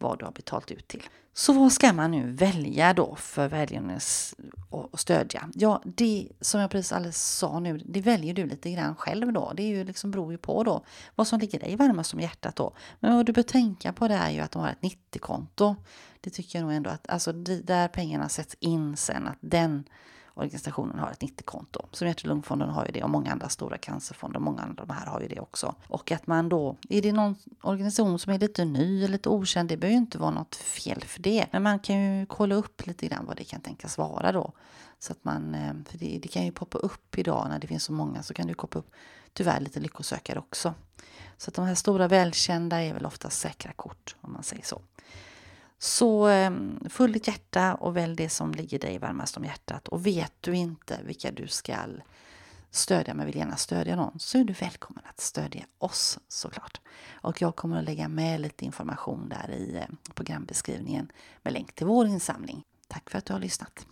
vad 0.00 0.18
du 0.18 0.24
har 0.24 0.32
betalt 0.32 0.70
ut 0.70 0.88
till. 0.88 1.02
Så 1.32 1.52
vad 1.52 1.72
ska 1.72 1.92
man 1.92 2.10
nu 2.10 2.32
välja 2.32 2.94
då 2.94 3.14
för 3.14 3.48
välgörenhets 3.48 4.34
och 4.70 5.00
stödja? 5.00 5.48
Ja, 5.54 5.82
det 5.84 6.28
som 6.40 6.60
jag 6.60 6.70
precis 6.70 6.92
alldeles 6.92 7.36
sa 7.38 7.60
nu, 7.60 7.78
det 7.78 8.00
väljer 8.00 8.34
du 8.34 8.46
lite 8.46 8.70
grann 8.70 8.96
själv 8.96 9.32
då. 9.32 9.52
Det 9.56 9.62
är 9.62 9.68
ju 9.68 9.84
liksom 9.84 10.10
beror 10.10 10.32
ju 10.32 10.38
på 10.38 10.64
då 10.64 10.84
vad 11.14 11.26
som 11.26 11.40
ligger 11.40 11.60
dig 11.60 11.76
varmast 11.76 12.14
om 12.14 12.20
hjärtat 12.20 12.56
då. 12.56 12.72
Men 13.00 13.16
vad 13.16 13.26
du 13.26 13.32
bör 13.32 13.42
tänka 13.42 13.92
på 13.92 14.08
det 14.08 14.14
är 14.14 14.30
ju 14.30 14.40
att 14.40 14.50
de 14.50 14.62
har 14.62 14.68
ett 14.68 14.80
90-konto. 14.80 15.76
Det 16.20 16.30
tycker 16.30 16.58
jag 16.58 16.66
nog 16.66 16.76
ändå 16.76 16.90
att, 16.90 17.10
alltså 17.10 17.32
där 17.32 17.88
pengarna 17.88 18.28
sätts 18.28 18.56
in 18.60 18.96
sen, 18.96 19.26
att 19.26 19.38
den 19.40 19.84
organisationen 20.40 20.98
har 20.98 21.10
ett 21.10 21.20
90-konto. 21.20 21.86
Som 21.92 22.08
hjärt 22.08 22.20
och 22.22 22.28
lungfonden 22.28 22.68
har 22.68 22.86
ju 22.86 22.92
det 22.92 23.02
och 23.02 23.10
många 23.10 23.32
andra 23.32 23.48
stora 23.48 23.78
cancerfonder, 23.78 24.40
många 24.40 24.62
andra 24.62 24.84
de 24.84 24.92
här 24.92 25.06
har 25.06 25.20
ju 25.20 25.28
det 25.28 25.40
också. 25.40 25.74
Och 25.86 26.12
att 26.12 26.26
man 26.26 26.48
då, 26.48 26.76
är 26.88 27.02
det 27.02 27.12
någon 27.12 27.36
organisation 27.62 28.18
som 28.18 28.32
är 28.32 28.38
lite 28.38 28.64
ny 28.64 29.04
eller 29.04 29.12
lite 29.12 29.28
okänd, 29.28 29.68
det 29.68 29.76
behöver 29.76 29.92
ju 29.92 29.98
inte 29.98 30.18
vara 30.18 30.30
något 30.30 30.54
fel 30.54 31.04
för 31.04 31.22
det. 31.22 31.46
Men 31.52 31.62
man 31.62 31.78
kan 31.78 31.96
ju 32.00 32.26
kolla 32.26 32.54
upp 32.54 32.86
lite 32.86 33.06
grann 33.06 33.26
vad 33.26 33.36
det 33.36 33.44
kan 33.44 33.60
tänkas 33.60 33.98
vara 33.98 34.32
då. 34.32 34.52
Så 34.98 35.12
att 35.12 35.24
man, 35.24 35.54
eh, 35.54 35.74
för 35.90 35.98
det, 35.98 36.18
det 36.22 36.28
kan 36.28 36.44
ju 36.44 36.52
poppa 36.52 36.78
upp 36.78 37.18
idag 37.18 37.46
när 37.48 37.58
det 37.58 37.66
finns 37.66 37.84
så 37.84 37.92
många 37.92 38.22
så 38.22 38.34
kan 38.34 38.46
det 38.46 38.54
poppa 38.54 38.78
upp 38.78 38.90
tyvärr 39.32 39.60
lite 39.60 39.80
lyckosökare 39.80 40.38
också. 40.38 40.74
Så 41.36 41.50
att 41.50 41.54
de 41.54 41.66
här 41.66 41.74
stora 41.74 42.08
välkända 42.08 42.82
är 42.82 42.94
väl 42.94 43.06
oftast 43.06 43.40
säkra 43.40 43.72
kort 43.72 44.16
om 44.20 44.32
man 44.32 44.42
säger 44.42 44.64
så. 44.64 44.82
Så 45.82 46.26
ehm, 46.26 46.80
full 46.88 47.12
ditt 47.12 47.28
hjärta 47.28 47.74
och 47.74 47.96
välj 47.96 48.16
det 48.16 48.28
som 48.28 48.52
ligger 48.52 48.78
dig 48.78 48.98
varmast 48.98 49.36
om 49.36 49.44
hjärtat. 49.44 49.88
Och 49.88 50.06
vet 50.06 50.32
du 50.40 50.54
inte 50.54 51.00
vilka 51.04 51.30
du 51.30 51.48
ska 51.48 51.76
stödja 52.70 53.14
men 53.14 53.26
vill 53.26 53.36
gärna 53.36 53.56
stödja 53.56 53.96
någon 53.96 54.18
så 54.18 54.38
är 54.38 54.44
du 54.44 54.52
välkommen 54.52 55.04
att 55.08 55.20
stödja 55.20 55.64
oss 55.78 56.18
såklart. 56.28 56.80
Och 57.10 57.42
jag 57.42 57.56
kommer 57.56 57.78
att 57.78 57.84
lägga 57.84 58.08
med 58.08 58.40
lite 58.40 58.64
information 58.64 59.28
där 59.28 59.50
i 59.50 59.76
eh, 59.76 60.14
programbeskrivningen 60.14 61.12
med 61.42 61.52
länk 61.52 61.72
till 61.72 61.86
vår 61.86 62.06
insamling. 62.06 62.62
Tack 62.88 63.10
för 63.10 63.18
att 63.18 63.24
du 63.24 63.32
har 63.32 63.40
lyssnat. 63.40 63.86